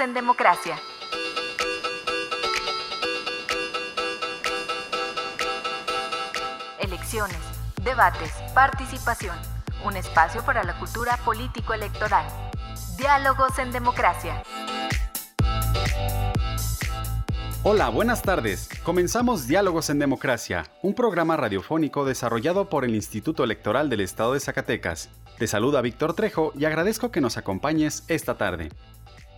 En 0.00 0.14
Democracia. 0.14 0.78
Elecciones, 6.78 7.36
debates, 7.82 8.32
participación. 8.54 9.36
Un 9.84 9.96
espacio 9.96 10.44
para 10.44 10.62
la 10.62 10.78
cultura 10.78 11.16
político-electoral. 11.24 12.24
Diálogos 12.96 13.58
en 13.58 13.72
Democracia. 13.72 14.42
Hola, 17.64 17.88
buenas 17.88 18.22
tardes. 18.22 18.68
Comenzamos 18.84 19.48
Diálogos 19.48 19.90
en 19.90 19.98
Democracia, 19.98 20.70
un 20.80 20.94
programa 20.94 21.36
radiofónico 21.36 22.04
desarrollado 22.04 22.68
por 22.68 22.84
el 22.84 22.94
Instituto 22.94 23.42
Electoral 23.42 23.90
del 23.90 24.00
Estado 24.00 24.34
de 24.34 24.40
Zacatecas. 24.40 25.10
Te 25.38 25.48
saluda 25.48 25.80
Víctor 25.82 26.14
Trejo 26.14 26.52
y 26.56 26.66
agradezco 26.66 27.10
que 27.10 27.20
nos 27.20 27.36
acompañes 27.36 28.04
esta 28.08 28.38
tarde. 28.38 28.70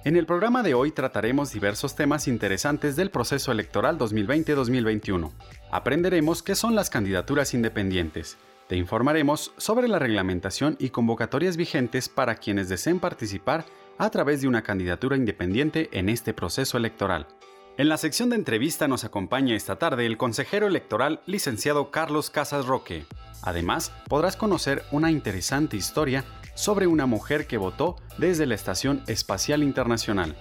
En 0.02 0.16
el 0.16 0.24
programa 0.24 0.62
de 0.62 0.72
hoy 0.72 0.92
trataremos 0.92 1.52
diversos 1.52 1.94
temas 1.94 2.26
interesantes 2.26 2.96
del 2.96 3.10
proceso 3.10 3.52
electoral 3.52 3.98
2020-2021. 3.98 5.30
Aprenderemos 5.70 6.42
qué 6.42 6.54
son 6.54 6.74
las 6.74 6.88
candidaturas 6.88 7.52
independientes. 7.52 8.38
Te 8.66 8.76
informaremos 8.76 9.52
sobre 9.58 9.88
la 9.88 9.98
reglamentación 9.98 10.76
y 10.78 10.88
convocatorias 10.88 11.58
vigentes 11.58 12.08
para 12.08 12.36
quienes 12.36 12.70
deseen 12.70 12.98
participar 12.98 13.66
a 13.98 14.08
través 14.08 14.40
de 14.40 14.48
una 14.48 14.62
candidatura 14.62 15.18
independiente 15.18 15.90
en 15.92 16.08
este 16.08 16.32
proceso 16.32 16.78
electoral. 16.78 17.26
En 17.76 17.90
la 17.90 17.98
sección 17.98 18.30
de 18.30 18.36
entrevista 18.36 18.88
nos 18.88 19.04
acompaña 19.04 19.54
esta 19.54 19.78
tarde 19.78 20.06
el 20.06 20.16
consejero 20.16 20.66
electoral 20.66 21.20
licenciado 21.26 21.90
Carlos 21.90 22.30
Casas 22.30 22.64
Roque. 22.64 23.04
Además, 23.42 23.92
podrás 24.08 24.36
conocer 24.36 24.82
una 24.92 25.10
interesante 25.10 25.76
historia 25.76 26.24
sobre 26.54 26.86
una 26.86 27.06
mujer 27.06 27.46
que 27.46 27.58
votó 27.58 27.96
desde 28.18 28.46
la 28.46 28.54
Estación 28.54 29.02
Espacial 29.06 29.62
Internacional. 29.62 30.36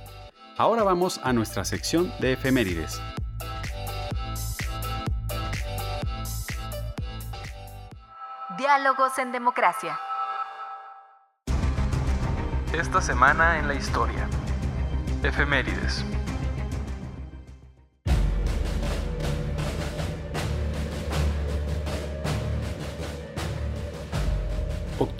Ahora 0.57 0.83
vamos 0.83 1.19
a 1.23 1.31
nuestra 1.33 1.63
sección 1.63 2.11
de 2.19 2.33
efemérides. 2.33 3.01
Diálogos 8.57 9.17
en 9.19 9.31
Democracia. 9.31 9.97
Esta 12.73 13.01
semana 13.01 13.57
en 13.57 13.67
la 13.67 13.73
historia. 13.73 14.27
Efemérides. 15.23 16.03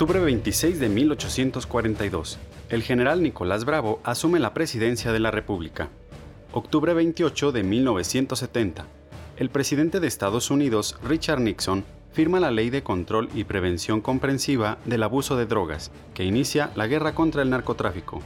Octubre 0.01 0.21
26 0.21 0.79
de 0.79 0.87
1842. 0.87 2.39
El 2.69 2.83
general 2.83 3.21
Nicolás 3.21 3.65
Bravo 3.65 3.99
asume 4.05 4.39
la 4.39 4.53
presidencia 4.53 5.11
de 5.11 5.19
la 5.19 5.29
República. 5.29 5.89
Octubre 6.53 6.93
28 6.93 7.51
de 7.51 7.63
1970. 7.63 8.85
El 9.35 9.49
presidente 9.49 9.99
de 9.99 10.07
Estados 10.07 10.51
Unidos, 10.51 10.97
Richard 11.03 11.41
Nixon, 11.41 11.83
firma 12.13 12.39
la 12.39 12.49
Ley 12.49 12.69
de 12.69 12.81
Control 12.81 13.27
y 13.33 13.43
Prevención 13.43 13.99
Comprensiva 13.99 14.77
del 14.85 15.03
Abuso 15.03 15.35
de 15.35 15.47
Drogas, 15.47 15.91
que 16.13 16.23
inicia 16.23 16.71
la 16.77 16.87
guerra 16.87 17.13
contra 17.13 17.41
el 17.41 17.49
narcotráfico. 17.49 18.21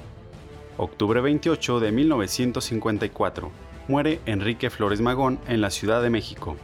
Octubre 0.77 1.21
28 1.21 1.79
de 1.79 1.91
1954. 1.91 3.51
Muere 3.87 4.19
Enrique 4.27 4.69
Flores 4.69 5.01
Magón 5.01 5.39
en 5.47 5.59
la 5.59 5.71
Ciudad 5.71 6.03
de 6.03 6.11
México. 6.11 6.55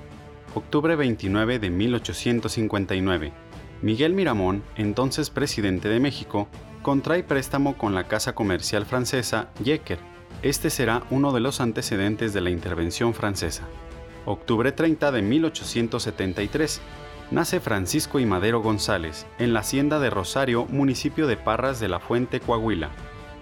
Octubre 0.53 0.95
29 0.95 1.57
de 1.57 1.69
1859 1.71 3.48
Miguel 3.81 4.13
Miramón, 4.13 4.61
entonces 4.75 5.29
presidente 5.29 5.87
de 5.87 6.01
México, 6.01 6.49
contrae 6.81 7.23
préstamo 7.23 7.77
con 7.77 7.95
la 7.95 8.09
casa 8.09 8.35
comercial 8.35 8.85
francesa 8.85 9.49
Jecker. 9.63 9.99
Este 10.41 10.69
será 10.69 11.03
uno 11.09 11.31
de 11.31 11.39
los 11.39 11.61
antecedentes 11.61 12.33
de 12.33 12.41
la 12.41 12.49
intervención 12.49 13.13
francesa. 13.13 13.63
Octubre 14.25 14.73
30 14.73 15.13
de 15.13 15.21
1873. 15.21 16.81
Nace 17.31 17.59
Francisco 17.61 18.19
y 18.19 18.25
Madero 18.25 18.61
González, 18.61 19.25
en 19.37 19.53
la 19.53 19.61
hacienda 19.61 19.99
de 19.99 20.09
Rosario, 20.09 20.65
municipio 20.65 21.25
de 21.27 21.37
Parras 21.37 21.79
de 21.79 21.87
la 21.87 21.99
Fuente, 21.99 22.41
Coahuila. 22.41 22.89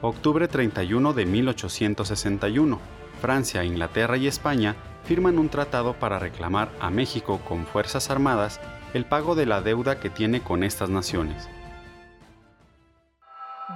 Octubre 0.02 0.48
31 0.48 1.14
de 1.14 1.26
1861. 1.26 2.80
Francia, 3.22 3.64
Inglaterra 3.64 4.18
y 4.18 4.28
España 4.28 4.76
firman 5.06 5.40
un 5.40 5.50
tratado 5.50 5.94
para 5.94 6.20
reclamar 6.20 6.70
a 6.80 6.92
México 6.92 7.40
con 7.48 7.66
fuerzas 7.66 8.12
armadas 8.12 8.60
el 8.94 9.06
pago 9.06 9.36
de 9.36 9.46
la 9.46 9.62
deuda 9.62 10.00
que 10.00 10.10
tiene 10.10 10.42
con 10.42 10.64
estas 10.64 10.90
naciones. 10.90 11.48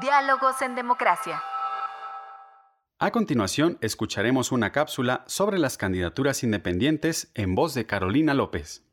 Diálogos 0.01 0.61
en 0.61 0.75
Democracia. 0.75 1.43
A 2.97 3.11
continuación, 3.11 3.77
escucharemos 3.81 4.51
una 4.51 4.71
cápsula 4.71 5.23
sobre 5.27 5.59
las 5.59 5.77
candidaturas 5.77 6.43
independientes 6.43 7.31
en 7.33 7.55
voz 7.55 7.73
de 7.73 7.85
Carolina 7.85 8.33
López. 8.33 8.83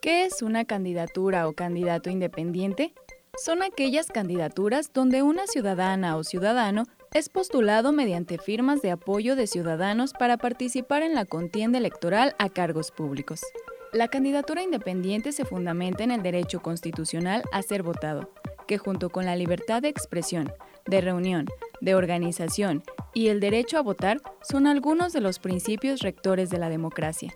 ¿Qué 0.00 0.24
es 0.24 0.42
una 0.42 0.64
candidatura 0.64 1.48
o 1.48 1.54
candidato 1.54 2.08
independiente? 2.10 2.94
Son 3.36 3.62
aquellas 3.62 4.06
candidaturas 4.06 4.92
donde 4.92 5.22
una 5.22 5.46
ciudadana 5.46 6.16
o 6.16 6.24
ciudadano 6.24 6.84
es 7.12 7.28
postulado 7.28 7.92
mediante 7.92 8.38
firmas 8.38 8.80
de 8.80 8.92
apoyo 8.92 9.34
de 9.36 9.46
ciudadanos 9.46 10.12
para 10.12 10.36
participar 10.36 11.02
en 11.02 11.14
la 11.14 11.24
contienda 11.24 11.78
electoral 11.78 12.34
a 12.38 12.48
cargos 12.48 12.90
públicos. 12.90 13.40
La 13.94 14.08
candidatura 14.08 14.60
independiente 14.60 15.30
se 15.30 15.44
fundamenta 15.44 16.02
en 16.02 16.10
el 16.10 16.20
derecho 16.20 16.60
constitucional 16.60 17.44
a 17.52 17.62
ser 17.62 17.84
votado, 17.84 18.32
que 18.66 18.76
junto 18.76 19.08
con 19.08 19.24
la 19.24 19.36
libertad 19.36 19.82
de 19.82 19.88
expresión, 19.88 20.52
de 20.84 21.00
reunión, 21.00 21.46
de 21.80 21.94
organización 21.94 22.82
y 23.12 23.28
el 23.28 23.38
derecho 23.38 23.78
a 23.78 23.82
votar 23.82 24.20
son 24.42 24.66
algunos 24.66 25.12
de 25.12 25.20
los 25.20 25.38
principios 25.38 26.00
rectores 26.00 26.50
de 26.50 26.58
la 26.58 26.70
democracia. 26.70 27.32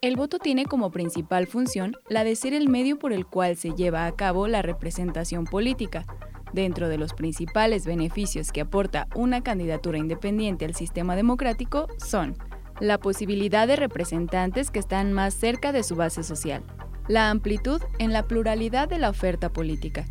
El 0.00 0.14
voto 0.14 0.38
tiene 0.38 0.64
como 0.64 0.92
principal 0.92 1.48
función 1.48 1.96
la 2.08 2.22
de 2.22 2.36
ser 2.36 2.54
el 2.54 2.68
medio 2.68 3.00
por 3.00 3.12
el 3.12 3.26
cual 3.26 3.56
se 3.56 3.74
lleva 3.74 4.06
a 4.06 4.14
cabo 4.14 4.46
la 4.46 4.62
representación 4.62 5.44
política. 5.44 6.06
Dentro 6.52 6.88
de 6.88 6.98
los 6.98 7.14
principales 7.14 7.84
beneficios 7.84 8.52
que 8.52 8.60
aporta 8.60 9.08
una 9.16 9.42
candidatura 9.42 9.98
independiente 9.98 10.66
al 10.66 10.76
sistema 10.76 11.16
democrático 11.16 11.88
son 11.98 12.36
la 12.80 12.98
posibilidad 12.98 13.66
de 13.66 13.76
representantes 13.76 14.70
que 14.70 14.78
están 14.78 15.12
más 15.12 15.34
cerca 15.34 15.72
de 15.72 15.82
su 15.82 15.96
base 15.96 16.22
social, 16.22 16.62
la 17.08 17.30
amplitud 17.30 17.80
en 17.98 18.12
la 18.12 18.24
pluralidad 18.24 18.88
de 18.88 18.98
la 18.98 19.10
oferta 19.10 19.50
política, 19.52 20.06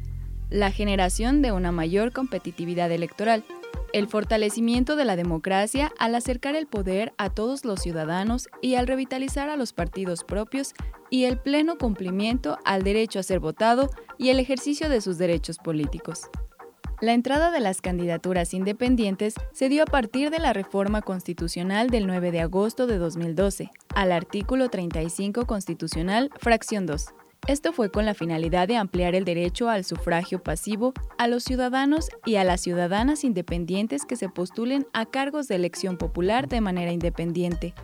la 0.49 0.71
generación 0.71 1.41
de 1.41 1.51
una 1.51 1.71
mayor 1.71 2.11
competitividad 2.11 2.91
electoral, 2.91 3.43
el 3.93 4.07
fortalecimiento 4.07 4.95
de 4.95 5.05
la 5.05 5.15
democracia 5.15 5.91
al 5.99 6.15
acercar 6.15 6.55
el 6.55 6.67
poder 6.67 7.13
a 7.17 7.29
todos 7.29 7.63
los 7.63 7.81
ciudadanos 7.81 8.49
y 8.61 8.75
al 8.75 8.87
revitalizar 8.87 9.49
a 9.49 9.55
los 9.55 9.73
partidos 9.73 10.23
propios 10.23 10.73
y 11.09 11.25
el 11.25 11.37
pleno 11.37 11.77
cumplimiento 11.77 12.57
al 12.65 12.83
derecho 12.83 13.19
a 13.19 13.23
ser 13.23 13.39
votado 13.39 13.89
y 14.17 14.29
el 14.29 14.39
ejercicio 14.39 14.89
de 14.89 15.01
sus 15.01 15.17
derechos 15.17 15.59
políticos. 15.59 16.29
La 17.01 17.13
entrada 17.13 17.51
de 17.51 17.59
las 17.59 17.81
candidaturas 17.81 18.53
independientes 18.53 19.35
se 19.51 19.67
dio 19.67 19.83
a 19.83 19.85
partir 19.85 20.29
de 20.29 20.39
la 20.39 20.53
reforma 20.53 21.01
constitucional 21.01 21.89
del 21.89 22.07
9 22.07 22.31
de 22.31 22.39
agosto 22.39 22.87
de 22.87 22.97
2012, 22.97 23.69
al 23.93 24.13
artículo 24.13 24.69
35 24.69 25.45
constitucional, 25.45 26.31
fracción 26.39 26.85
2. 26.85 27.07
Esto 27.47 27.73
fue 27.73 27.91
con 27.91 28.05
la 28.05 28.13
finalidad 28.13 28.69
de 28.69 28.77
ampliar 28.77 29.13
el 29.13 29.25
derecho 29.25 29.69
al 29.69 29.83
sufragio 29.83 30.41
pasivo 30.41 30.93
a 31.17 31.27
los 31.27 31.43
ciudadanos 31.43 32.09
y 32.25 32.37
a 32.37 32.45
las 32.45 32.61
ciudadanas 32.61 33.25
independientes 33.25 34.05
que 34.05 34.15
se 34.15 34.29
postulen 34.29 34.87
a 34.93 35.05
cargos 35.05 35.49
de 35.49 35.55
elección 35.55 35.97
popular 35.97 36.47
de 36.47 36.61
manera 36.61 36.93
independiente, 36.93 37.75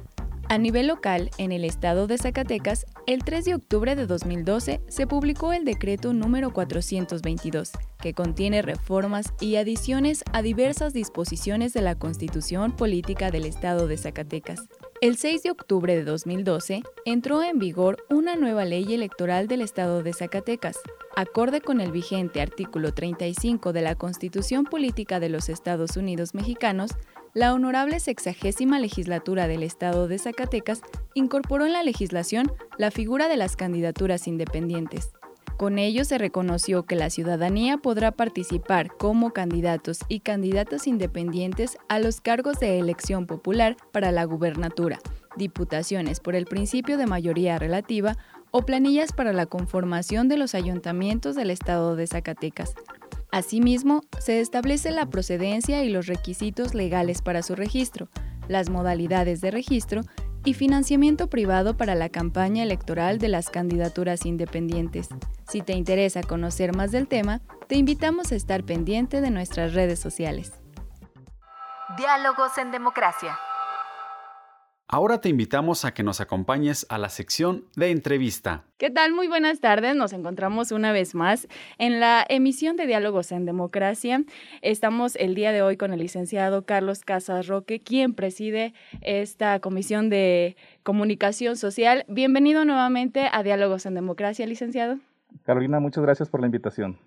a 0.51 0.57
nivel 0.57 0.87
local, 0.87 1.31
en 1.37 1.53
el 1.53 1.63
estado 1.63 2.07
de 2.07 2.17
Zacatecas, 2.17 2.85
el 3.07 3.23
3 3.23 3.45
de 3.45 3.55
octubre 3.55 3.95
de 3.95 4.05
2012 4.05 4.81
se 4.85 5.07
publicó 5.07 5.53
el 5.53 5.63
decreto 5.63 6.11
número 6.11 6.51
422, 6.51 7.71
que 8.01 8.13
contiene 8.13 8.62
reformas 8.62 9.33
y 9.39 9.56
adiciones 9.56 10.24
a 10.33 10.42
diversas 10.42 10.94
disposiciones 10.94 11.71
de 11.71 11.81
la 11.81 11.95
Constitución 11.95 12.74
Política 12.74 13.31
del 13.31 13.45
Estado 13.45 13.88
de 13.88 13.98
Zacatecas. 13.98 14.68
El 15.00 15.18
6 15.18 15.44
de 15.44 15.51
octubre 15.51 15.95
de 15.95 16.03
2012 16.03 16.83
entró 17.06 17.42
en 17.42 17.57
vigor 17.57 18.03
una 18.09 18.36
nueva 18.36 18.65
ley 18.65 18.94
electoral 18.94 19.48
del 19.48 19.62
Estado 19.62 20.03
de 20.03 20.13
Zacatecas, 20.13 20.77
acorde 21.15 21.62
con 21.62 21.81
el 21.81 21.92
vigente 21.92 22.42
artículo 22.42 22.94
35 22.94 23.74
de 23.74 23.81
la 23.81 23.95
Constitución 23.95 24.65
Política 24.65 25.19
de 25.19 25.30
los 25.30 25.50
Estados 25.50 25.98
Unidos 25.98 26.36
Mexicanos, 26.36 26.92
la 27.33 27.53
honorable 27.53 28.00
sexagésima 28.00 28.80
legislatura 28.80 29.48
del 29.48 29.63
Estado 29.63 30.07
de 30.07 30.19
Zacatecas 30.19 30.81
incorporó 31.13 31.65
en 31.65 31.74
la 31.74 31.81
legislación 31.83 32.51
la 32.77 32.92
figura 32.92 33.30
de 33.30 33.38
las 33.38 33.56
candidaturas 33.56 34.27
independientes. 34.27 35.13
Con 35.61 35.77
ello 35.77 36.05
se 36.05 36.17
reconoció 36.17 36.87
que 36.87 36.95
la 36.95 37.11
ciudadanía 37.11 37.77
podrá 37.77 38.11
participar 38.11 38.97
como 38.97 39.29
candidatos 39.29 39.99
y 40.07 40.21
candidatas 40.21 40.87
independientes 40.87 41.77
a 41.87 41.99
los 41.99 42.19
cargos 42.19 42.59
de 42.59 42.79
elección 42.79 43.27
popular 43.27 43.77
para 43.91 44.11
la 44.11 44.23
gubernatura, 44.23 44.97
diputaciones 45.37 46.19
por 46.19 46.33
el 46.33 46.45
principio 46.45 46.97
de 46.97 47.05
mayoría 47.05 47.59
relativa 47.59 48.17
o 48.49 48.63
planillas 48.63 49.11
para 49.13 49.33
la 49.33 49.45
conformación 49.45 50.29
de 50.29 50.37
los 50.37 50.55
ayuntamientos 50.55 51.35
del 51.35 51.51
estado 51.51 51.95
de 51.95 52.07
Zacatecas. 52.07 52.73
Asimismo, 53.31 54.01
se 54.17 54.39
establece 54.39 54.89
la 54.89 55.11
procedencia 55.11 55.83
y 55.83 55.89
los 55.89 56.07
requisitos 56.07 56.73
legales 56.73 57.21
para 57.21 57.43
su 57.43 57.53
registro, 57.53 58.09
las 58.47 58.71
modalidades 58.71 59.41
de 59.41 59.51
registro 59.51 60.01
y 60.43 60.53
financiamiento 60.53 61.29
privado 61.29 61.77
para 61.77 61.95
la 61.95 62.09
campaña 62.09 62.63
electoral 62.63 63.19
de 63.19 63.29
las 63.29 63.49
candidaturas 63.49 64.25
independientes. 64.25 65.09
Si 65.47 65.61
te 65.61 65.73
interesa 65.73 66.23
conocer 66.23 66.75
más 66.75 66.91
del 66.91 67.07
tema, 67.07 67.41
te 67.67 67.75
invitamos 67.75 68.31
a 68.31 68.35
estar 68.35 68.63
pendiente 68.63 69.21
de 69.21 69.29
nuestras 69.29 69.73
redes 69.73 69.99
sociales. 69.99 70.53
Diálogos 71.97 72.57
en 72.57 72.71
Democracia. 72.71 73.38
Ahora 74.93 75.21
te 75.21 75.29
invitamos 75.29 75.85
a 75.85 75.93
que 75.93 76.03
nos 76.03 76.19
acompañes 76.19 76.85
a 76.89 76.97
la 76.97 77.07
sección 77.07 77.63
de 77.77 77.91
entrevista. 77.91 78.65
¿Qué 78.77 78.89
tal? 78.89 79.13
Muy 79.13 79.29
buenas 79.29 79.61
tardes. 79.61 79.95
Nos 79.95 80.11
encontramos 80.11 80.73
una 80.73 80.91
vez 80.91 81.15
más 81.15 81.47
en 81.77 82.01
la 82.01 82.25
emisión 82.27 82.75
de 82.75 82.88
Diálogos 82.88 83.31
en 83.31 83.45
Democracia. 83.45 84.25
Estamos 84.61 85.15
el 85.15 85.33
día 85.33 85.53
de 85.53 85.61
hoy 85.61 85.77
con 85.77 85.93
el 85.93 85.99
licenciado 85.99 86.65
Carlos 86.65 87.05
Casas 87.05 87.47
Roque, 87.47 87.79
quien 87.79 88.13
preside 88.13 88.73
esta 88.99 89.61
comisión 89.61 90.09
de 90.09 90.57
comunicación 90.83 91.55
social. 91.55 92.03
Bienvenido 92.09 92.65
nuevamente 92.65 93.29
a 93.31 93.43
Diálogos 93.43 93.85
en 93.85 93.93
Democracia, 93.93 94.45
licenciado. 94.45 94.97
Carolina, 95.45 95.79
muchas 95.79 96.03
gracias 96.03 96.27
por 96.27 96.41
la 96.41 96.47
invitación. 96.47 96.97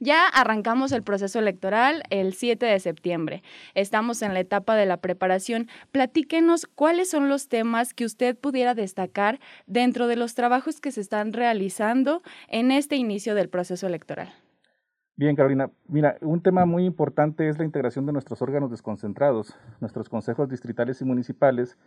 Ya 0.00 0.26
arrancamos 0.28 0.92
el 0.92 1.02
proceso 1.02 1.38
electoral 1.38 2.02
el 2.10 2.34
7 2.34 2.66
de 2.66 2.80
septiembre. 2.80 3.42
Estamos 3.74 4.22
en 4.22 4.34
la 4.34 4.40
etapa 4.40 4.76
de 4.76 4.86
la 4.86 4.98
preparación. 4.98 5.68
Platíquenos 5.92 6.66
cuáles 6.66 7.10
son 7.10 7.28
los 7.28 7.48
temas 7.48 7.94
que 7.94 8.04
usted 8.04 8.36
pudiera 8.36 8.74
destacar 8.74 9.40
dentro 9.66 10.06
de 10.06 10.16
los 10.16 10.34
trabajos 10.34 10.80
que 10.80 10.92
se 10.92 11.00
están 11.00 11.32
realizando 11.32 12.22
en 12.48 12.70
este 12.70 12.96
inicio 12.96 13.34
del 13.34 13.48
proceso 13.48 13.86
electoral. 13.86 14.32
Bien, 15.18 15.34
Carolina. 15.34 15.70
Mira, 15.88 16.18
un 16.20 16.42
tema 16.42 16.66
muy 16.66 16.84
importante 16.84 17.48
es 17.48 17.58
la 17.58 17.64
integración 17.64 18.04
de 18.04 18.12
nuestros 18.12 18.42
órganos 18.42 18.70
desconcentrados, 18.70 19.56
nuestros 19.80 20.10
consejos 20.10 20.50
distritales 20.50 21.00
y 21.00 21.06
municipales, 21.06 21.78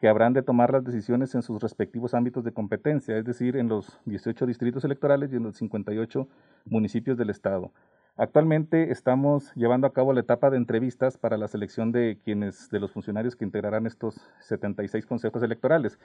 que 0.00 0.08
habrán 0.08 0.32
de 0.32 0.42
tomar 0.42 0.72
las 0.72 0.82
decisiones 0.82 1.34
en 1.34 1.42
sus 1.42 1.60
respectivos 1.60 2.14
ámbitos 2.14 2.42
de 2.42 2.52
competencia, 2.52 3.18
es 3.18 3.24
decir, 3.24 3.56
en 3.56 3.68
los 3.68 4.00
18 4.06 4.46
distritos 4.46 4.82
electorales 4.84 5.30
y 5.30 5.36
en 5.36 5.42
los 5.42 5.56
58 5.58 6.26
municipios 6.64 7.18
del 7.18 7.28
Estado. 7.28 7.70
Actualmente 8.16 8.92
estamos 8.92 9.54
llevando 9.54 9.86
a 9.86 9.92
cabo 9.92 10.14
la 10.14 10.20
etapa 10.20 10.48
de 10.48 10.56
entrevistas 10.56 11.18
para 11.18 11.36
la 11.36 11.48
selección 11.48 11.92
de 11.92 12.18
quienes, 12.24 12.70
de 12.70 12.80
los 12.80 12.92
funcionarios 12.92 13.36
que 13.36 13.44
integrarán 13.44 13.86
estos 13.86 14.20
76 14.40 15.04
consejos 15.04 15.42
electorales. 15.42 15.98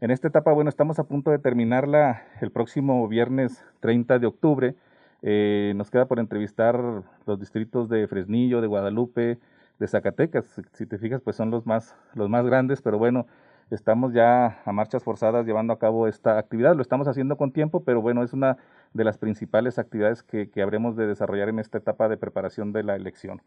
En 0.00 0.10
esta 0.10 0.28
etapa, 0.28 0.52
bueno, 0.52 0.68
estamos 0.68 0.98
a 0.98 1.04
punto 1.04 1.30
de 1.30 1.38
terminarla 1.38 2.22
el 2.42 2.50
próximo 2.50 3.08
viernes 3.08 3.64
30 3.80 4.18
de 4.18 4.26
octubre. 4.26 4.74
Eh, 5.22 5.72
nos 5.74 5.90
queda 5.90 6.06
por 6.06 6.20
entrevistar 6.20 6.78
los 7.26 7.40
distritos 7.40 7.88
de 7.88 8.06
Fresnillo, 8.08 8.60
de 8.60 8.66
Guadalupe, 8.66 9.38
de 9.78 9.86
Zacatecas. 9.86 10.60
Si 10.72 10.86
te 10.86 10.98
fijas, 10.98 11.20
pues 11.22 11.36
son 11.36 11.50
los 11.50 11.66
más, 11.66 11.96
los 12.14 12.28
más 12.28 12.44
grandes, 12.44 12.82
pero 12.82 12.98
bueno, 12.98 13.26
estamos 13.70 14.12
ya 14.12 14.60
a 14.64 14.72
marchas 14.72 15.04
forzadas 15.04 15.46
llevando 15.46 15.72
a 15.72 15.78
cabo 15.78 16.08
esta 16.08 16.38
actividad. 16.38 16.74
Lo 16.74 16.82
estamos 16.82 17.08
haciendo 17.08 17.36
con 17.36 17.52
tiempo, 17.52 17.84
pero 17.84 18.00
bueno, 18.00 18.22
es 18.22 18.32
una 18.32 18.56
de 18.92 19.04
las 19.04 19.18
principales 19.18 19.78
actividades 19.78 20.22
que, 20.22 20.50
que 20.50 20.62
habremos 20.62 20.96
de 20.96 21.06
desarrollar 21.06 21.48
en 21.48 21.58
esta 21.58 21.78
etapa 21.78 22.08
de 22.08 22.16
preparación 22.16 22.72
de 22.72 22.82
la 22.82 22.96
elección. 22.96 23.42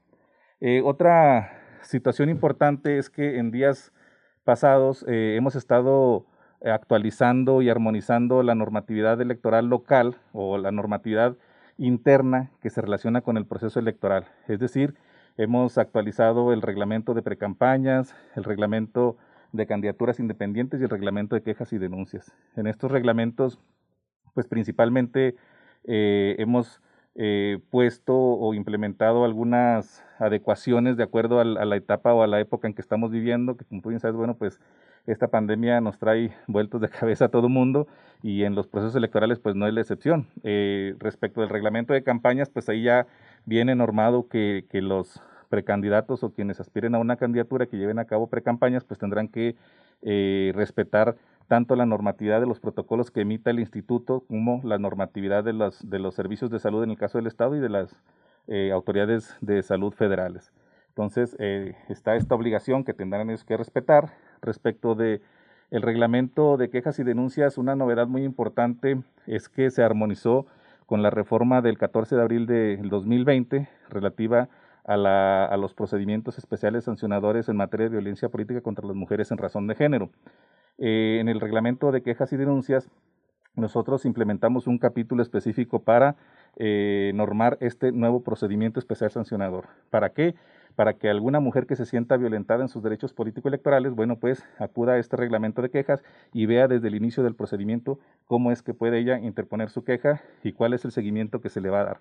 Eh, 0.59 0.81
otra 0.85 1.51
situación 1.81 2.29
importante 2.29 2.97
es 2.97 3.09
que 3.09 3.39
en 3.39 3.51
días 3.51 3.91
pasados 4.43 5.03
eh, 5.07 5.35
hemos 5.37 5.55
estado 5.55 6.25
actualizando 6.63 7.63
y 7.63 7.69
armonizando 7.69 8.43
la 8.43 8.53
normatividad 8.53 9.19
electoral 9.19 9.65
local 9.67 10.17
o 10.31 10.59
la 10.59 10.71
normatividad 10.71 11.35
interna 11.77 12.51
que 12.61 12.69
se 12.69 12.81
relaciona 12.81 13.21
con 13.21 13.37
el 13.37 13.47
proceso 13.47 13.79
electoral. 13.79 14.25
Es 14.47 14.59
decir, 14.59 14.93
Hemos 15.37 15.77
actualizado 15.77 16.53
el 16.53 16.61
reglamento 16.61 17.13
de 17.13 17.21
precampañas, 17.21 18.15
el 18.35 18.43
reglamento 18.43 19.17
de 19.51 19.67
candidaturas 19.67 20.19
independientes 20.19 20.79
y 20.79 20.83
el 20.83 20.89
reglamento 20.89 21.35
de 21.35 21.43
quejas 21.43 21.73
y 21.73 21.77
denuncias. 21.77 22.33
En 22.55 22.67
estos 22.67 22.91
reglamentos, 22.91 23.59
pues 24.33 24.47
principalmente 24.47 25.35
eh, 25.83 26.35
hemos 26.39 26.81
eh, 27.15 27.59
puesto 27.69 28.15
o 28.15 28.53
implementado 28.53 29.25
algunas 29.25 30.03
adecuaciones 30.17 30.95
de 30.95 31.03
acuerdo 31.03 31.39
a, 31.39 31.43
la 31.43 31.75
etapa 31.75 32.13
o 32.13 32.23
a 32.23 32.27
la 32.27 32.39
época 32.39 32.67
en 32.67 32.73
que 32.73 32.81
estamos 32.81 33.11
viviendo, 33.11 33.57
que 33.57 33.65
como 33.65 33.81
tú 33.81 33.89
bien 33.89 33.99
sabes, 33.99 34.15
bueno, 34.15 34.35
pues 34.35 34.61
esta 35.07 35.27
pandemia 35.27 35.81
nos 35.81 35.97
trae 35.97 36.33
vueltos 36.47 36.79
de 36.79 36.89
cabeza 36.99 37.25
a 37.25 37.29
todo 37.29 37.49
mundo 37.49 37.87
y 38.23 38.43
en 38.43 38.55
los 38.55 38.67
procesos 38.67 38.95
electorales 38.95 39.39
pues 39.39 39.55
no 39.55 39.67
es 39.67 39.73
la 39.73 39.81
excepción. 39.81 40.27
Eh, 40.43 40.95
respecto 40.99 41.41
del 41.41 41.49
reglamento 41.49 41.93
de 41.93 42.03
campañas, 42.03 42.49
pues 42.49 42.69
ahí 42.69 42.83
ya 42.83 43.07
viene 43.45 43.75
normado 43.75 44.27
que, 44.27 44.65
que 44.69 44.81
los 44.81 45.21
precandidatos 45.49 46.23
o 46.23 46.33
quienes 46.33 46.59
aspiren 46.59 46.95
a 46.95 46.99
una 46.99 47.17
candidatura 47.17 47.67
que 47.67 47.77
lleven 47.77 47.99
a 47.99 48.05
cabo 48.05 48.27
precampañas, 48.27 48.85
pues 48.85 48.99
tendrán 48.99 49.27
que 49.27 49.55
eh, 50.01 50.51
respetar 50.55 51.17
tanto 51.47 51.75
la 51.75 51.85
normatividad 51.85 52.39
de 52.39 52.47
los 52.47 52.61
protocolos 52.61 53.11
que 53.11 53.21
emita 53.21 53.51
el 53.51 53.59
instituto 53.59 54.21
como 54.21 54.61
la 54.63 54.79
normatividad 54.79 55.43
de 55.43 55.53
los, 55.53 55.87
de 55.87 55.99
los 55.99 56.15
servicios 56.15 56.49
de 56.49 56.59
salud 56.59 56.83
en 56.83 56.91
el 56.91 56.97
caso 56.97 57.17
del 57.17 57.27
Estado 57.27 57.55
y 57.55 57.59
de 57.59 57.67
las 57.67 57.95
eh, 58.47 58.71
autoridades 58.71 59.35
de 59.41 59.61
salud 59.61 59.93
federales. 59.93 60.53
Entonces, 60.87 61.35
eh, 61.39 61.75
está 61.89 62.15
esta 62.15 62.35
obligación 62.35 62.83
que 62.83 62.93
tendrán 62.93 63.29
ellos 63.29 63.43
que 63.43 63.57
respetar. 63.57 64.13
Respecto 64.41 64.95
de 64.95 65.21
el 65.69 65.81
reglamento 65.81 66.57
de 66.57 66.69
quejas 66.69 66.99
y 66.99 67.03
denuncias, 67.03 67.57
una 67.57 67.75
novedad 67.75 68.07
muy 68.07 68.23
importante 68.23 69.01
es 69.27 69.49
que 69.49 69.69
se 69.69 69.83
armonizó 69.83 70.47
con 70.91 71.01
la 71.01 71.09
reforma 71.09 71.61
del 71.61 71.77
14 71.77 72.17
de 72.17 72.21
abril 72.21 72.45
del 72.45 72.89
2020 72.89 73.69
relativa 73.87 74.49
a, 74.83 74.97
la, 74.97 75.45
a, 75.45 75.55
los 75.55 75.73
procedimientos 75.73 76.37
especiales 76.37 76.83
sancionadores 76.83 77.47
en 77.47 77.55
materia 77.55 77.85
de 77.85 77.91
violencia 77.91 78.27
política 78.27 78.59
contra 78.59 78.85
las 78.85 78.97
mujeres 78.97 79.31
en 79.31 79.37
razón 79.37 79.67
de 79.67 79.75
género. 79.75 80.09
Eh, 80.79 81.19
en 81.21 81.29
el 81.29 81.39
reglamento 81.39 81.93
de 81.93 82.03
quejas 82.03 82.33
y 82.33 82.35
denuncias, 82.35 82.89
nosotros 83.55 84.05
implementamos 84.05 84.67
un 84.67 84.77
capítulo 84.77 85.21
específico 85.21 85.79
para 85.83 86.15
eh, 86.57 87.11
normar 87.15 87.57
este 87.61 87.91
nuevo 87.91 88.23
procedimiento 88.23 88.79
especial 88.79 89.11
sancionador. 89.11 89.67
¿Para 89.89 90.09
qué? 90.09 90.35
Para 90.75 90.93
que 90.93 91.09
alguna 91.09 91.39
mujer 91.39 91.65
que 91.67 91.75
se 91.75 91.85
sienta 91.85 92.15
violentada 92.17 92.61
en 92.61 92.69
sus 92.69 92.81
derechos 92.81 93.13
político-electorales, 93.13 93.93
bueno, 93.93 94.15
pues 94.15 94.43
acuda 94.57 94.93
a 94.93 94.97
este 94.97 95.17
reglamento 95.17 95.61
de 95.61 95.69
quejas 95.69 96.03
y 96.33 96.45
vea 96.45 96.67
desde 96.67 96.87
el 96.87 96.95
inicio 96.95 97.23
del 97.23 97.35
procedimiento 97.35 97.99
cómo 98.25 98.51
es 98.51 98.61
que 98.61 98.73
puede 98.73 98.99
ella 98.99 99.19
interponer 99.19 99.69
su 99.69 99.83
queja 99.83 100.21
y 100.43 100.53
cuál 100.53 100.73
es 100.73 100.85
el 100.85 100.91
seguimiento 100.91 101.41
que 101.41 101.49
se 101.49 101.59
le 101.61 101.69
va 101.69 101.81
a 101.81 101.85
dar. 101.85 101.99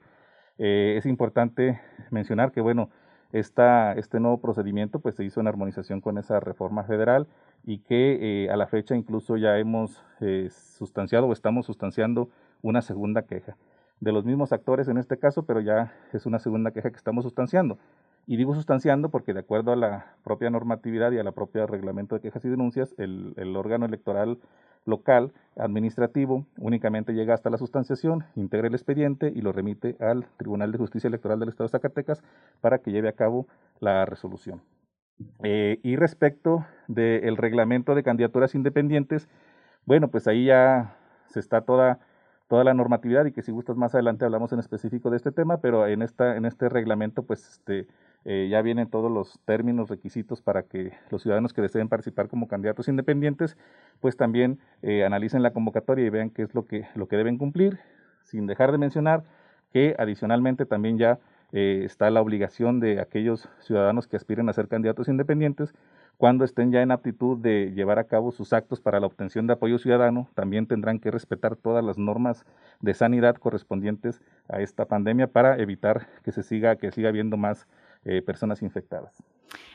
Eh, 0.58 0.94
es 0.98 1.06
importante 1.06 1.80
mencionar 2.10 2.52
que, 2.52 2.60
bueno, 2.60 2.90
este 3.32 4.20
nuevo 4.20 4.38
procedimiento 4.38 4.98
pues 4.98 5.14
se 5.14 5.24
hizo 5.24 5.40
en 5.40 5.46
armonización 5.46 6.00
con 6.00 6.18
esa 6.18 6.40
reforma 6.40 6.84
federal 6.84 7.26
y 7.64 7.78
que 7.78 8.44
eh, 8.44 8.50
a 8.50 8.56
la 8.56 8.66
fecha 8.66 8.96
incluso 8.96 9.36
ya 9.36 9.58
hemos 9.58 10.02
eh, 10.20 10.48
sustanciado 10.50 11.26
o 11.26 11.32
estamos 11.32 11.66
sustanciando 11.66 12.28
una 12.62 12.82
segunda 12.82 13.22
queja 13.22 13.56
de 14.00 14.12
los 14.12 14.24
mismos 14.24 14.52
actores 14.52 14.88
en 14.88 14.96
este 14.96 15.18
caso, 15.18 15.44
pero 15.44 15.60
ya 15.60 15.92
es 16.12 16.26
una 16.26 16.38
segunda 16.38 16.70
queja 16.70 16.90
que 16.90 16.96
estamos 16.96 17.24
sustanciando. 17.24 17.78
Y 18.26 18.36
digo 18.36 18.54
sustanciando 18.54 19.08
porque 19.08 19.34
de 19.34 19.40
acuerdo 19.40 19.72
a 19.72 19.76
la 19.76 20.14
propia 20.22 20.50
normatividad 20.50 21.12
y 21.12 21.18
a 21.18 21.24
la 21.24 21.32
propia 21.32 21.66
reglamento 21.66 22.14
de 22.14 22.20
quejas 22.20 22.44
y 22.44 22.48
denuncias, 22.48 22.94
el, 22.98 23.56
órgano 23.56 23.86
electoral 23.86 24.38
local 24.86 25.32
administrativo 25.56 26.46
únicamente 26.58 27.12
llega 27.12 27.34
hasta 27.34 27.50
la 27.50 27.58
sustanciación, 27.58 28.24
integra 28.36 28.68
el 28.68 28.74
expediente 28.74 29.32
y 29.34 29.42
lo 29.42 29.52
remite 29.52 29.96
al 30.00 30.26
Tribunal 30.36 30.72
de 30.72 30.78
Justicia 30.78 31.08
Electoral 31.08 31.38
del 31.40 31.50
Estado 31.50 31.66
de 31.66 31.72
Zacatecas 31.72 32.22
para 32.60 32.78
que 32.78 32.92
lleve 32.92 33.08
a 33.08 33.12
cabo 33.12 33.46
la 33.80 34.06
resolución. 34.06 34.62
Eh, 35.42 35.80
y 35.82 35.96
respecto 35.96 36.64
del 36.88 37.36
reglamento 37.36 37.94
de 37.94 38.02
candidaturas 38.02 38.54
independientes, 38.54 39.28
bueno, 39.84 40.08
pues 40.08 40.26
ahí 40.28 40.46
ya 40.46 40.96
se 41.26 41.40
está 41.40 41.62
toda 41.62 42.00
toda 42.50 42.64
la 42.64 42.74
normatividad 42.74 43.26
y 43.26 43.32
que 43.32 43.42
si 43.42 43.52
gustas 43.52 43.76
más 43.76 43.94
adelante 43.94 44.24
hablamos 44.24 44.52
en 44.52 44.58
específico 44.58 45.08
de 45.08 45.16
este 45.16 45.30
tema, 45.30 45.58
pero 45.58 45.86
en, 45.86 46.02
esta, 46.02 46.36
en 46.36 46.44
este 46.44 46.68
reglamento 46.68 47.22
pues 47.22 47.48
este, 47.48 47.86
eh, 48.24 48.48
ya 48.50 48.60
vienen 48.62 48.88
todos 48.88 49.10
los 49.10 49.40
términos, 49.44 49.88
requisitos 49.88 50.42
para 50.42 50.62
que 50.62 50.92
los 51.10 51.22
ciudadanos 51.22 51.52
que 51.52 51.62
deseen 51.62 51.88
participar 51.88 52.28
como 52.28 52.48
candidatos 52.48 52.88
independientes 52.88 53.56
pues 54.00 54.16
también 54.16 54.58
eh, 54.82 55.04
analicen 55.04 55.42
la 55.42 55.52
convocatoria 55.52 56.06
y 56.06 56.10
vean 56.10 56.30
qué 56.30 56.42
es 56.42 56.54
lo 56.54 56.66
que, 56.66 56.86
lo 56.94 57.08
que 57.08 57.16
deben 57.16 57.38
cumplir, 57.38 57.78
sin 58.24 58.46
dejar 58.46 58.72
de 58.72 58.78
mencionar 58.78 59.24
que 59.72 59.94
adicionalmente 59.98 60.66
también 60.66 60.98
ya 60.98 61.18
eh, 61.52 61.82
está 61.84 62.10
la 62.10 62.20
obligación 62.20 62.78
de 62.78 63.00
aquellos 63.00 63.48
ciudadanos 63.60 64.06
que 64.06 64.16
aspiren 64.16 64.48
a 64.48 64.52
ser 64.52 64.68
candidatos 64.68 65.08
independientes 65.08 65.74
cuando 66.20 66.44
estén 66.44 66.70
ya 66.70 66.82
en 66.82 66.90
aptitud 66.90 67.38
de 67.38 67.72
llevar 67.74 67.98
a 67.98 68.04
cabo 68.04 68.30
sus 68.30 68.52
actos 68.52 68.78
para 68.78 69.00
la 69.00 69.06
obtención 69.06 69.46
de 69.46 69.54
apoyo 69.54 69.78
ciudadano, 69.78 70.28
también 70.34 70.66
tendrán 70.66 70.98
que 70.98 71.10
respetar 71.10 71.56
todas 71.56 71.82
las 71.82 71.96
normas 71.96 72.44
de 72.80 72.92
sanidad 72.92 73.36
correspondientes 73.36 74.20
a 74.46 74.60
esta 74.60 74.84
pandemia 74.84 75.28
para 75.28 75.56
evitar 75.56 76.08
que 76.22 76.30
se 76.30 76.42
siga, 76.42 76.76
que 76.76 76.92
siga 76.92 77.08
habiendo 77.08 77.38
más 77.38 77.66
eh, 78.04 78.22
personas 78.22 78.62
infectadas. 78.62 79.22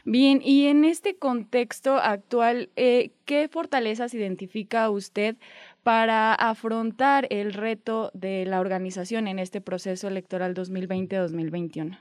Bien, 0.06 0.40
y 0.42 0.68
en 0.68 0.86
este 0.86 1.18
contexto 1.18 1.96
actual, 1.96 2.70
eh, 2.76 3.12
¿qué 3.26 3.48
fortalezas 3.48 4.14
identifica 4.14 4.90
usted 4.90 5.36
para 5.84 6.34
afrontar 6.34 7.28
el 7.30 7.54
reto 7.54 8.12
de 8.14 8.46
la 8.46 8.60
organización 8.60 9.28
en 9.28 9.40
este 9.40 9.62
proceso 9.62 10.08
electoral 10.08 10.54
2020-2021? 10.56 11.98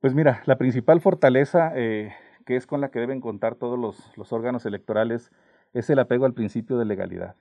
Pues 0.00 0.14
mira, 0.14 0.42
la 0.46 0.58
principal 0.58 1.00
fortaleza 1.00 1.72
eh, 1.74 2.12
que 2.44 2.56
es 2.56 2.66
con 2.66 2.80
la 2.80 2.90
que 2.90 3.00
deben 3.00 3.20
contar 3.20 3.54
todos 3.56 3.78
los, 3.78 4.32
órganos 4.32 4.66
electorales, 4.66 5.32
es 5.72 5.90
el 5.90 5.98
apego 5.98 6.26
al 6.26 6.34
principio 6.34 6.78
de 6.78 6.84
legalidad. 6.84 7.36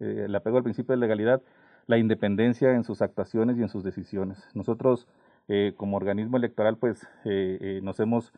Eh, 0.00 0.24
el 0.26 0.34
apego 0.34 0.58
al 0.58 0.62
principio 0.62 0.94
de 0.94 1.00
legalidad, 1.00 1.42
la 1.86 1.98
independencia 1.98 2.72
en 2.72 2.84
sus 2.84 3.02
actuaciones 3.02 3.56
y 3.58 3.62
en 3.62 3.68
sus 3.68 3.82
decisiones. 3.82 4.48
Nosotros, 4.54 5.06
eh, 5.48 5.74
como 5.76 5.96
organismo 5.96 6.36
electoral, 6.36 6.76
pues 6.76 7.06
eh, 7.24 7.80
nos 7.82 8.00
hemos 8.00 8.32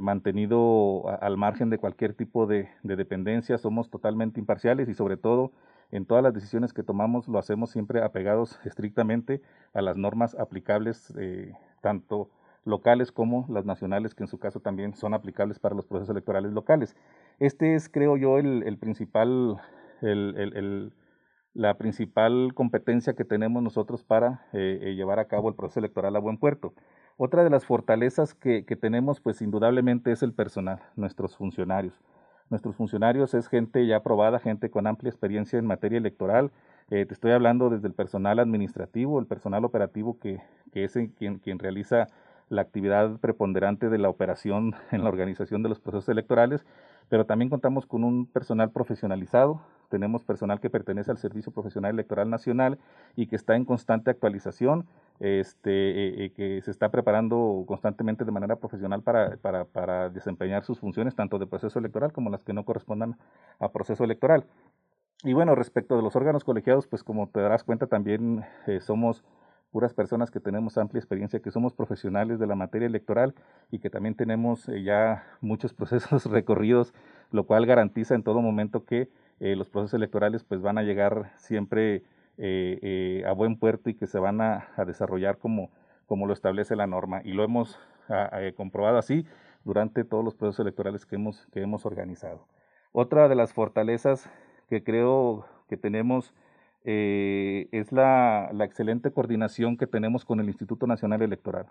mantenido 0.00 1.04
al 1.20 1.36
margen 1.36 1.68
de 1.68 1.76
cualquier 1.76 2.14
tipo 2.14 2.46
de, 2.46 2.70
de, 2.82 2.96
dependencia, 2.96 3.58
somos 3.58 3.90
totalmente 3.90 4.40
imparciales 4.40 4.88
y 4.88 4.94
sobre 4.94 5.18
todo 5.18 5.52
en 5.90 6.06
todas 6.06 6.24
las 6.24 6.32
decisiones 6.32 6.72
que 6.72 6.82
tomamos 6.82 7.28
lo 7.28 7.38
hacemos 7.38 7.68
siempre 7.68 8.02
apegados 8.02 8.58
estrictamente 8.64 9.42
a 9.74 9.82
las 9.82 9.98
normas 9.98 10.34
aplicables 10.34 11.12
tanto 11.82 12.30
locales 12.64 13.12
como 13.12 13.46
las 13.48 13.64
nacionales, 13.64 14.14
que 14.14 14.24
en 14.24 14.28
su 14.28 14.38
caso 14.38 14.60
también 14.60 14.94
son 14.94 15.14
aplicables 15.14 15.58
para 15.58 15.74
los 15.74 15.86
procesos 15.86 16.10
electorales 16.10 16.52
locales. 16.52 16.96
Este 17.38 17.74
es, 17.74 17.88
creo 17.88 18.16
yo, 18.16 18.38
el, 18.38 18.78
principal, 18.78 19.58
la 21.54 21.74
principal 21.74 22.52
competencia 22.54 23.14
que 23.14 23.24
tenemos 23.24 23.62
nosotros 23.62 24.04
para 24.04 24.46
eh, 24.52 24.78
eh, 24.82 24.94
llevar 24.94 25.18
a 25.18 25.26
cabo 25.26 25.48
el 25.48 25.54
proceso 25.54 25.80
electoral 25.80 26.14
a 26.16 26.20
buen 26.20 26.38
puerto. 26.38 26.74
Otra 27.16 27.44
de 27.44 27.50
las 27.50 27.66
fortalezas 27.66 28.34
que, 28.34 28.62
tenemos, 28.80 29.20
pues 29.20 29.42
indudablemente 29.42 30.12
es 30.12 30.22
el 30.22 30.32
personal, 30.32 30.80
nuestros 30.96 31.36
funcionarios. 31.36 32.00
Nuestros 32.48 32.76
funcionarios 32.76 33.34
es 33.34 33.48
gente 33.48 33.86
ya 33.86 33.96
aprobada, 33.96 34.38
gente 34.38 34.70
con 34.70 34.86
amplia 34.86 35.10
experiencia 35.10 35.58
en 35.58 35.66
materia 35.66 35.98
electoral. 35.98 36.50
Eh, 36.90 37.04
te 37.04 37.14
estoy 37.14 37.32
hablando 37.32 37.68
desde 37.68 37.88
el 37.88 37.94
personal 37.94 38.38
administrativo, 38.38 39.20
el 39.20 39.26
personal 39.26 39.64
operativo 39.64 40.18
que, 40.18 40.40
que 40.72 40.84
es 40.84 40.98
quien, 41.16 41.38
quien 41.38 41.58
realiza 41.58 42.08
la 42.48 42.62
actividad 42.62 43.18
preponderante 43.18 43.88
de 43.88 43.98
la 43.98 44.08
operación 44.08 44.74
en 44.90 45.04
la 45.04 45.10
organización 45.10 45.62
de 45.62 45.68
los 45.68 45.80
procesos 45.80 46.08
electorales, 46.08 46.64
pero 47.10 47.26
también 47.26 47.50
contamos 47.50 47.86
con 47.86 48.04
un 48.04 48.24
personal 48.24 48.70
profesionalizado, 48.70 49.60
tenemos 49.90 50.24
personal 50.24 50.60
que 50.60 50.70
pertenece 50.70 51.10
al 51.10 51.18
Servicio 51.18 51.52
Profesional 51.52 51.92
Electoral 51.92 52.30
Nacional 52.30 52.78
y 53.16 53.26
que 53.26 53.34
está 53.34 53.56
en 53.56 53.64
constante 53.64 54.10
actualización, 54.12 54.86
este, 55.18 55.70
eh, 55.70 56.24
eh, 56.24 56.32
que 56.32 56.62
se 56.62 56.70
está 56.70 56.88
preparando 56.90 57.64
constantemente 57.66 58.24
de 58.24 58.30
manera 58.30 58.56
profesional 58.56 59.02
para, 59.02 59.36
para, 59.38 59.64
para, 59.64 60.08
desempeñar 60.08 60.62
sus 60.62 60.78
funciones, 60.78 61.16
tanto 61.16 61.40
de 61.40 61.48
proceso 61.48 61.80
electoral 61.80 62.12
como 62.12 62.30
las 62.30 62.44
que 62.44 62.52
no 62.52 62.64
correspondan 62.64 63.16
a 63.58 63.70
proceso 63.70 64.04
electoral. 64.04 64.46
Y 65.24 65.32
bueno, 65.32 65.56
respecto 65.56 65.96
de 65.96 66.02
los 66.02 66.14
órganos 66.14 66.44
colegiados, 66.44 66.86
pues 66.86 67.02
como 67.02 67.28
te 67.28 67.40
darás 67.40 67.64
cuenta, 67.64 67.88
también 67.88 68.44
eh, 68.68 68.80
somos 68.80 69.24
puras 69.70 69.94
personas 69.94 70.30
que 70.30 70.40
tenemos 70.40 70.76
amplia 70.78 70.98
experiencia, 70.98 71.40
que 71.40 71.50
somos 71.50 71.72
profesionales 71.72 72.38
de 72.38 72.46
la 72.46 72.54
materia 72.54 72.86
electoral 72.86 73.34
y 73.70 73.78
que 73.78 73.90
también 73.90 74.14
tenemos 74.14 74.68
eh, 74.68 74.82
ya 74.82 75.24
muchos 75.40 75.72
procesos 75.74 76.26
recorridos, 76.26 76.92
lo 77.30 77.44
cual 77.44 77.66
garantiza 77.66 78.14
en 78.14 78.22
todo 78.22 78.40
momento 78.40 78.84
que 78.84 79.08
eh, 79.38 79.56
los 79.56 79.70
procesos 79.70 79.94
electorales 79.94 80.44
pues 80.44 80.60
van 80.60 80.78
a 80.78 80.82
llegar 80.82 81.32
siempre 81.36 82.02
eh, 82.36 83.22
a 83.26 83.32
buen 83.32 83.56
puerto 83.56 83.90
y 83.90 83.94
que 83.94 84.06
se 84.06 84.18
van 84.18 84.40
a, 84.40 84.68
desarrollar 84.86 85.38
como, 85.38 85.70
como 86.06 86.26
lo 86.26 86.32
establece 86.32 86.74
la 86.76 86.86
norma. 86.86 87.20
Y 87.24 87.32
lo 87.32 87.44
hemos 87.44 87.78
comprobado 88.56 88.98
así 88.98 89.24
durante 89.64 90.02
todos 90.02 90.24
los 90.24 90.34
procesos 90.34 90.64
electorales 90.64 91.06
que 91.06 91.14
hemos, 91.14 91.46
que 91.52 91.62
hemos 91.62 91.86
organizado. 91.86 92.44
Otra 92.92 93.28
de 93.28 93.36
las 93.36 93.52
fortalezas 93.52 94.28
que 94.68 94.82
creo 94.82 95.44
que 95.68 95.76
tenemos 95.76 96.34
eh, 96.84 97.68
es 97.72 97.92
la, 97.92 98.50
excelente 98.60 99.10
coordinación 99.10 99.76
que 99.76 99.86
tenemos 99.86 100.24
con 100.24 100.40
el 100.40 100.46
Instituto 100.46 100.86
Nacional 100.86 101.22
Electoral. 101.22 101.66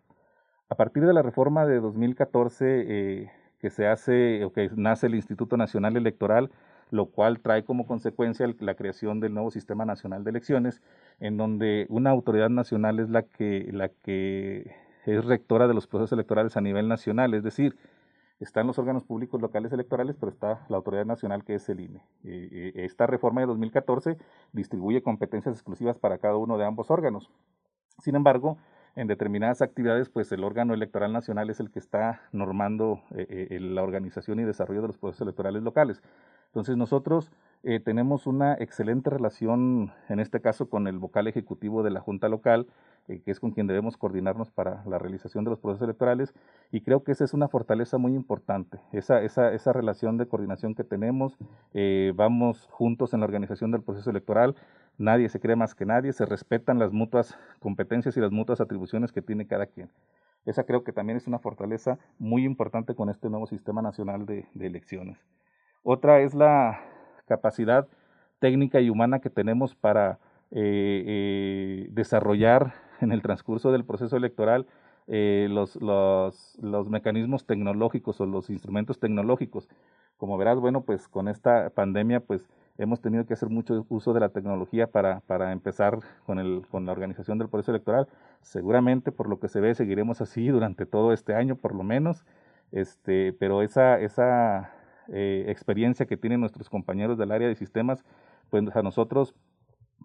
A 0.69 0.75
partir 0.75 1.05
de 1.05 1.13
la 1.13 1.21
reforma 1.21 1.65
de 1.65 1.79
2014 1.79 2.65
eh, 2.87 3.31
que 3.59 3.69
se 3.69 3.87
hace 3.87 4.43
o 4.43 4.53
que 4.53 4.69
nace 4.75 5.07
el 5.07 5.15
Instituto 5.15 5.57
Nacional 5.57 5.97
Electoral, 5.97 6.51
lo 6.91 7.07
cual 7.07 7.39
trae 7.39 7.63
como 7.63 7.85
consecuencia 7.85 8.47
la 8.59 8.75
creación 8.75 9.19
del 9.19 9.33
nuevo 9.33 9.51
Sistema 9.51 9.85
Nacional 9.85 10.23
de 10.23 10.31
Elecciones, 10.31 10.81
en 11.19 11.37
donde 11.37 11.85
una 11.89 12.09
autoridad 12.09 12.49
nacional 12.49 12.99
es 12.99 13.09
la 13.09 13.23
que, 13.23 13.69
la 13.71 13.89
que 13.89 14.75
es 15.05 15.25
rectora 15.25 15.67
de 15.67 15.73
los 15.73 15.87
procesos 15.87 16.13
electorales 16.13 16.57
a 16.57 16.61
nivel 16.61 16.87
nacional, 16.87 17.33
es 17.33 17.43
decir, 17.43 17.75
están 18.39 18.67
los 18.67 18.79
órganos 18.79 19.03
públicos 19.03 19.41
locales 19.41 19.71
electorales, 19.73 20.15
pero 20.17 20.31
está 20.31 20.65
la 20.69 20.77
autoridad 20.77 21.05
nacional 21.05 21.43
que 21.43 21.55
es 21.55 21.67
el 21.69 21.81
INE. 21.81 21.99
Eh, 22.23 22.49
eh, 22.51 22.71
esta 22.85 23.05
reforma 23.05 23.41
de 23.41 23.47
2014 23.47 24.17
distribuye 24.53 25.01
competencias 25.01 25.55
exclusivas 25.55 25.97
para 25.97 26.19
cada 26.19 26.37
uno 26.37 26.57
de 26.57 26.65
ambos 26.65 26.89
órganos. 26.89 27.29
Sin 27.99 28.15
embargo, 28.15 28.57
en 28.95 29.07
determinadas 29.07 29.61
actividades, 29.61 30.09
pues 30.09 30.31
el 30.31 30.43
órgano 30.43 30.73
electoral 30.73 31.11
nacional 31.11 31.49
es 31.49 31.59
el 31.59 31.69
que 31.69 31.79
está 31.79 32.21
normando 32.31 33.01
eh, 33.11 33.57
la 33.61 33.83
organización 33.83 34.39
y 34.39 34.43
desarrollo 34.43 34.81
de 34.81 34.87
los 34.87 34.97
procesos 34.97 35.21
electorales 35.21 35.61
locales. 35.61 36.01
Entonces 36.47 36.77
nosotros 36.77 37.31
tenemos 37.83 38.25
una 38.25 38.53
excelente 38.53 39.09
relación, 39.09 39.91
en 40.07 40.19
este 40.21 40.39
caso, 40.39 40.69
con 40.69 40.87
el 40.87 40.97
vocal 40.97 41.27
ejecutivo 41.27 41.83
de 41.83 41.91
la 41.91 41.99
Junta 41.99 42.29
Local, 42.29 42.67
eh, 43.09 43.21
que 43.25 43.31
es 43.31 43.39
con 43.39 43.51
quien 43.51 43.65
debemos 43.65 43.97
coordinarnos 43.97 44.51
para 44.51 44.83
la 44.85 44.99
realización 44.99 45.43
de 45.43 45.49
los 45.49 45.59
procesos 45.59 45.83
electorales, 45.83 46.35
y 46.71 46.81
creo 46.81 47.03
que 47.03 47.11
esa 47.11 47.23
es 47.23 47.33
una 47.33 47.47
fortaleza 47.47 47.97
muy 47.97 48.13
importante, 48.13 48.79
esa, 48.91 49.23
esa, 49.23 49.51
esa 49.51 49.73
relación 49.73 50.17
de 50.17 50.27
coordinación 50.27 50.75
que 50.75 50.83
tenemos, 50.83 51.35
eh, 51.73 52.13
vamos 52.15 52.67
juntos 52.69 53.15
en 53.15 53.21
la 53.21 53.25
organización 53.25 53.71
del 53.71 53.81
proceso 53.81 54.11
electoral, 54.11 54.55
nadie 54.99 55.27
se 55.29 55.39
cree 55.39 55.55
más 55.55 55.73
que 55.73 55.87
nadie, 55.87 56.13
se 56.13 56.27
respetan 56.27 56.77
las 56.77 56.91
mutuas 56.91 57.35
competencias 57.59 58.15
y 58.15 58.19
las 58.19 58.31
mutuas 58.31 58.61
atribuciones 58.61 59.11
que 59.11 59.23
tiene 59.23 59.47
cada 59.47 59.65
quien. 59.65 59.89
Esa 60.45 60.63
creo 60.63 60.83
que 60.83 60.93
también 60.93 61.17
es 61.17 61.25
una 61.25 61.39
fortaleza 61.39 61.97
muy 62.19 62.45
importante 62.45 62.93
con 62.93 63.09
este 63.09 63.27
nuevo 63.29 63.47
sistema 63.47 63.81
nacional 63.81 64.27
de, 64.27 64.45
elecciones. 64.59 65.17
Otra 65.81 66.21
es 66.21 66.35
la 66.35 66.79
capacidad 67.27 67.87
técnica 68.37 68.79
y 68.79 68.91
humana 68.91 69.19
que 69.19 69.31
tenemos 69.31 69.73
para 69.73 70.19
eh, 70.51 71.87
desarrollar 71.91 72.73
en 73.01 73.11
el 73.11 73.21
transcurso 73.21 73.71
del 73.71 73.85
proceso 73.85 74.17
electoral 74.17 74.65
eh, 75.11 75.47
los, 75.49 75.75
los, 75.77 76.55
los, 76.61 76.87
mecanismos 76.87 77.45
tecnológicos 77.45 78.21
o 78.21 78.27
los 78.27 78.49
instrumentos 78.51 78.99
tecnológicos. 78.99 79.67
Como 80.17 80.37
verás, 80.37 80.59
bueno, 80.59 80.81
pues 80.81 81.07
con 81.07 81.27
esta 81.27 81.71
pandemia, 81.71 82.19
pues 82.19 82.47
hemos 82.77 83.01
tenido 83.01 83.25
que 83.25 83.33
hacer 83.33 83.49
mucho 83.49 83.85
uso 83.89 84.13
de 84.13 84.19
la 84.19 84.29
tecnología 84.29 84.85
para, 84.85 85.21
para 85.21 85.51
empezar 85.51 85.97
con, 86.27 86.37
el, 86.37 86.63
con 86.69 86.85
la 86.85 86.91
organización 86.91 87.39
del 87.39 87.49
proceso 87.49 87.71
electoral. 87.71 88.07
Seguramente, 88.41 89.11
por 89.11 89.27
lo 89.27 89.39
que 89.39 89.47
se 89.47 89.59
ve, 89.59 89.73
seguiremos 89.73 90.21
así 90.21 90.47
durante 90.47 90.85
todo 90.85 91.11
este 91.11 91.33
año, 91.33 91.55
por 91.55 91.73
lo 91.73 91.83
menos. 91.83 92.23
Este, 92.71 93.33
pero 93.33 93.63
esa, 93.63 93.99
esa 93.99 94.71
eh, 95.07 95.45
experiencia 95.47 96.05
que 96.05 96.17
tienen 96.17 96.39
nuestros 96.39 96.69
compañeros 96.69 97.17
del 97.17 97.31
área 97.31 97.47
de 97.47 97.55
sistemas, 97.55 98.05
pues 98.51 98.75
a 98.75 98.83
nosotros 98.83 99.33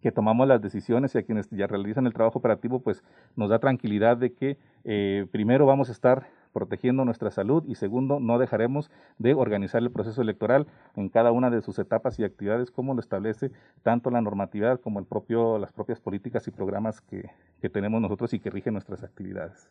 que 0.05 0.13
tomamos 0.13 0.47
las 0.47 0.61
decisiones 0.61 1.15
y 1.15 1.19
a 1.19 1.23
quienes 1.23 1.49
ya 1.49 1.67
realizan 1.67 2.07
el 2.07 2.13
trabajo 2.13 2.39
operativo, 2.39 2.79
pues 2.79 3.03
nos 3.37 3.49
da 3.49 3.59
tranquilidad 3.59 4.19
de 4.19 4.35
que 4.35 4.59
eh, 4.85 5.25
primero 5.33 5.65
vamos 5.65 5.89
a 5.89 5.93
estar 5.93 6.27
protegiendo 6.55 7.05
nuestra 7.05 7.31
salud 7.31 7.65
y 7.67 7.75
segundo, 7.75 8.21
no 8.21 8.39
dejaremos 8.39 8.91
de 9.19 9.35
organizar 9.35 9.83
el 9.83 9.91
proceso 9.91 10.23
electoral 10.23 10.67
en 10.97 11.11
cada 11.11 11.33
una 11.33 11.51
de 11.51 11.61
sus 11.61 11.79
etapas 11.79 12.19
y 12.19 12.25
actividades 12.25 12.71
como 12.71 12.95
lo 12.95 13.01
establece 13.01 13.51
tanto 13.83 14.11
la 14.11 14.23
normatividad 14.23 14.81
como 14.81 15.01
el 15.01 15.05
propio, 15.05 15.59
las 15.59 15.73
propias 15.73 16.01
políticas 16.01 16.47
y 16.49 16.53
programas 16.53 17.01
que, 17.03 17.29
que 17.61 17.69
tenemos 17.69 18.01
nosotros 18.01 18.33
y 18.33 18.39
que 18.39 18.51
rigen 18.51 18.75
nuestras 18.75 19.03
actividades. 19.03 19.69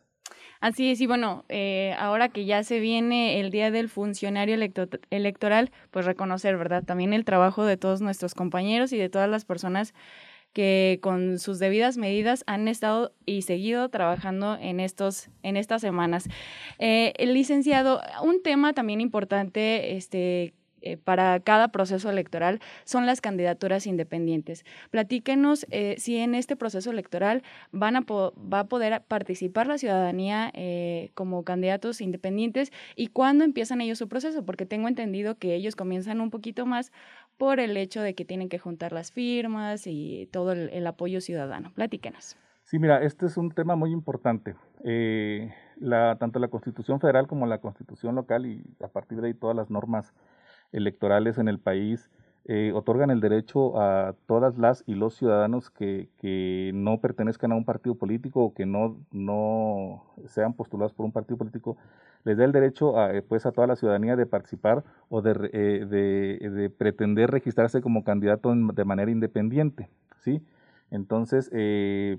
Así 0.60 0.90
es, 0.90 1.00
y 1.00 1.06
bueno, 1.06 1.44
eh, 1.48 1.94
ahora 1.98 2.28
que 2.28 2.44
ya 2.44 2.62
se 2.62 2.80
viene 2.80 3.40
el 3.40 3.50
Día 3.50 3.70
del 3.70 3.88
Funcionario 3.88 4.56
Electoral, 5.10 5.70
pues 5.90 6.06
reconocer, 6.06 6.56
¿verdad? 6.56 6.84
También 6.84 7.12
el 7.12 7.24
trabajo 7.24 7.64
de 7.64 7.76
todos 7.76 8.00
nuestros 8.00 8.34
compañeros 8.34 8.92
y 8.92 8.98
de 8.98 9.08
todas 9.08 9.28
las 9.28 9.44
personas 9.44 9.94
que 10.54 11.00
con 11.02 11.38
sus 11.38 11.58
debidas 11.58 11.98
medidas 11.98 12.44
han 12.46 12.68
estado 12.68 13.12
y 13.26 13.42
seguido 13.42 13.90
trabajando 13.90 14.56
en, 14.58 14.80
estos, 14.80 15.28
en 15.42 15.58
estas 15.58 15.82
semanas. 15.82 16.28
Eh, 16.78 17.12
licenciado, 17.26 18.00
un 18.22 18.42
tema 18.42 18.72
también 18.72 19.02
importante 19.02 19.96
este, 19.96 20.54
eh, 20.86 20.98
para 20.98 21.40
cada 21.40 21.68
proceso 21.68 22.10
electoral 22.10 22.60
son 22.84 23.06
las 23.06 23.22
candidaturas 23.22 23.86
independientes. 23.86 24.66
Platíquenos 24.90 25.66
eh, 25.70 25.94
si 25.96 26.18
en 26.18 26.34
este 26.34 26.56
proceso 26.56 26.90
electoral 26.90 27.42
van 27.72 27.96
a 27.96 28.02
va 28.02 28.60
a 28.60 28.66
poder 28.66 29.02
participar 29.08 29.66
la 29.66 29.78
ciudadanía 29.78 30.50
eh, 30.52 31.10
como 31.14 31.42
candidatos 31.42 32.02
independientes 32.02 32.70
y 32.96 33.06
cuándo 33.06 33.44
empiezan 33.44 33.80
ellos 33.80 33.96
su 33.96 34.08
proceso, 34.08 34.44
porque 34.44 34.66
tengo 34.66 34.86
entendido 34.86 35.38
que 35.38 35.54
ellos 35.54 35.74
comienzan 35.74 36.20
un 36.20 36.28
poquito 36.28 36.66
más 36.66 36.92
por 37.36 37.60
el 37.60 37.76
hecho 37.76 38.00
de 38.00 38.14
que 38.14 38.24
tienen 38.24 38.48
que 38.48 38.58
juntar 38.58 38.92
las 38.92 39.12
firmas 39.12 39.86
y 39.86 40.28
todo 40.32 40.52
el, 40.52 40.86
apoyo 40.86 41.20
ciudadano. 41.20 41.72
Platíquenos. 41.74 42.36
Sí, 42.64 42.78
mira, 42.78 43.02
este 43.02 43.26
es 43.26 43.36
un 43.36 43.50
tema 43.50 43.76
muy 43.76 43.92
importante. 43.92 44.54
la, 45.76 46.16
tanto 46.18 46.38
la 46.38 46.48
Constitución 46.48 47.00
Federal 47.00 47.26
como 47.26 47.46
la 47.46 47.58
Constitución 47.58 48.14
local 48.14 48.46
y 48.46 48.62
a 48.82 48.88
partir 48.88 49.20
de 49.20 49.28
ahí 49.28 49.34
todas 49.34 49.56
las 49.56 49.70
normas 49.70 50.14
electorales 50.72 51.38
en 51.38 51.48
el 51.48 51.58
país 51.58 52.10
eh, 52.46 52.72
otorgan 52.74 53.10
el 53.10 53.20
derecho 53.20 53.80
a 53.80 54.14
todas 54.26 54.58
las 54.58 54.84
y 54.86 54.94
los 54.94 55.14
ciudadanos 55.14 55.70
que, 55.70 56.10
no 56.74 57.00
pertenezcan 57.00 57.52
a 57.52 57.54
un 57.54 57.64
partido 57.64 57.94
político 57.94 58.44
o 58.44 58.54
que 58.54 58.66
no, 58.66 58.98
no 59.12 60.04
sean 60.26 60.52
postulados 60.52 60.92
por 60.92 61.06
un 61.06 61.12
partido 61.12 61.38
político, 61.38 61.78
les 62.24 62.36
da 62.36 62.44
el 62.44 62.52
derecho 62.52 62.98
a, 62.98 63.14
eh, 63.14 63.22
pues, 63.22 63.46
a 63.46 63.52
toda 63.52 63.66
la 63.66 63.76
ciudadanía 63.76 64.16
de 64.16 64.26
participar 64.26 64.84
o 65.08 65.22
de, 65.22 65.50
eh, 65.52 65.86
de, 65.86 66.50
de 66.50 66.70
pretender 66.70 67.30
registrarse 67.30 67.80
como 67.80 68.04
candidato 68.04 68.54
de 68.54 68.84
manera 68.84 69.10
independiente. 69.10 69.88
¿sí? 70.18 70.42
Entonces, 70.90 71.50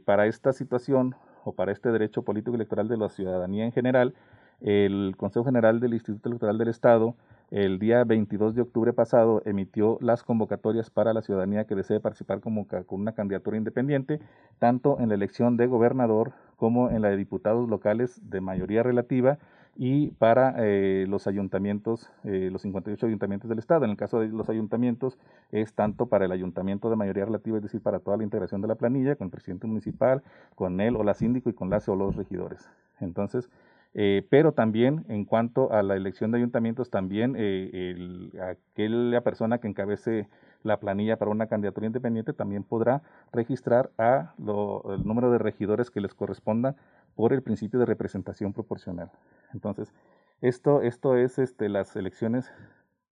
para 0.05 0.25
esta 0.25 0.53
situación 0.53 1.15
o 1.43 1.53
para 1.53 1.71
este 1.71 1.91
derecho 1.91 2.23
político 2.23 2.55
electoral 2.55 2.87
de 2.87 2.97
la 2.97 3.09
ciudadanía 3.09 3.65
en 3.65 3.71
general, 3.71 4.15
el 4.61 5.15
Consejo 5.17 5.45
General 5.45 5.79
del 5.79 5.93
Instituto 5.93 6.29
Electoral 6.29 6.57
del 6.57 6.69
Estado 6.69 7.15
el 7.51 7.79
día 7.79 8.03
22 8.03 8.55
de 8.55 8.61
octubre 8.61 8.93
pasado 8.93 9.41
emitió 9.45 9.97
las 10.01 10.23
convocatorias 10.23 10.89
para 10.89 11.13
la 11.13 11.21
ciudadanía 11.21 11.65
que 11.65 11.75
desee 11.75 11.99
participar 11.99 12.39
como, 12.39 12.67
con 12.67 13.01
una 13.01 13.13
candidatura 13.13 13.57
independiente, 13.57 14.19
tanto 14.59 14.99
en 14.99 15.09
la 15.09 15.15
elección 15.15 15.57
de 15.57 15.67
gobernador 15.67 16.33
como 16.57 16.89
en 16.89 17.01
la 17.01 17.09
de 17.09 17.17
diputados 17.17 17.69
locales 17.69 18.19
de 18.29 18.41
mayoría 18.41 18.83
relativa 18.83 19.37
y 19.77 20.07
para 20.11 20.55
eh, 20.57 21.05
los 21.07 21.27
ayuntamientos, 21.27 22.09
eh, 22.23 22.49
los 22.51 22.61
58 22.61 23.05
ayuntamientos 23.05 23.49
del 23.49 23.59
Estado. 23.59 23.83
En 23.83 23.91
el 23.91 23.97
caso 23.97 24.19
de 24.19 24.29
los 24.29 24.49
ayuntamientos 24.49 25.17
es 25.51 25.73
tanto 25.73 26.05
para 26.05 26.25
el 26.25 26.31
ayuntamiento 26.31 26.89
de 26.89 26.95
mayoría 26.95 27.25
relativa, 27.25 27.57
es 27.57 27.63
decir, 27.63 27.81
para 27.81 27.99
toda 27.99 28.17
la 28.17 28.23
integración 28.23 28.61
de 28.61 28.69
la 28.69 28.75
planilla, 28.75 29.15
con 29.15 29.25
el 29.25 29.31
presidente 29.31 29.67
municipal, 29.67 30.23
con 30.55 30.79
él 30.79 30.95
o 30.95 31.03
la 31.03 31.13
síndico 31.13 31.49
y 31.49 31.53
con 31.53 31.69
las 31.69 31.89
o 31.89 31.95
los 31.95 32.15
regidores. 32.15 32.69
Entonces, 33.01 33.49
eh, 33.97 34.27
pero 34.29 34.51
también 34.51 35.05
en 35.07 35.23
cuanto 35.23 35.71
a 35.71 35.81
la 35.81 35.95
elección 35.95 36.31
de 36.31 36.37
ayuntamientos, 36.37 36.89
también 36.89 37.35
eh, 37.37 38.29
aquella 38.41 39.21
persona 39.21 39.59
que 39.59 39.69
encabece 39.69 40.27
la 40.63 40.79
planilla 40.81 41.17
para 41.17 41.31
una 41.31 41.47
candidatura 41.47 41.87
independiente 41.87 42.33
también 42.33 42.63
podrá 42.63 43.03
registrar 43.31 43.91
a 43.97 44.33
el 44.37 45.07
número 45.07 45.31
de 45.31 45.37
regidores 45.37 45.91
que 45.91 46.01
les 46.01 46.13
corresponda 46.13 46.75
por 47.15 47.31
el 47.31 47.41
principio 47.41 47.79
de 47.79 47.85
representación 47.85 48.51
proporcional. 48.51 49.11
Entonces, 49.53 49.93
esto, 50.41 50.81
esto 50.81 51.15
es 51.15 51.39
este, 51.39 51.69
las 51.69 51.95
elecciones 51.95 52.51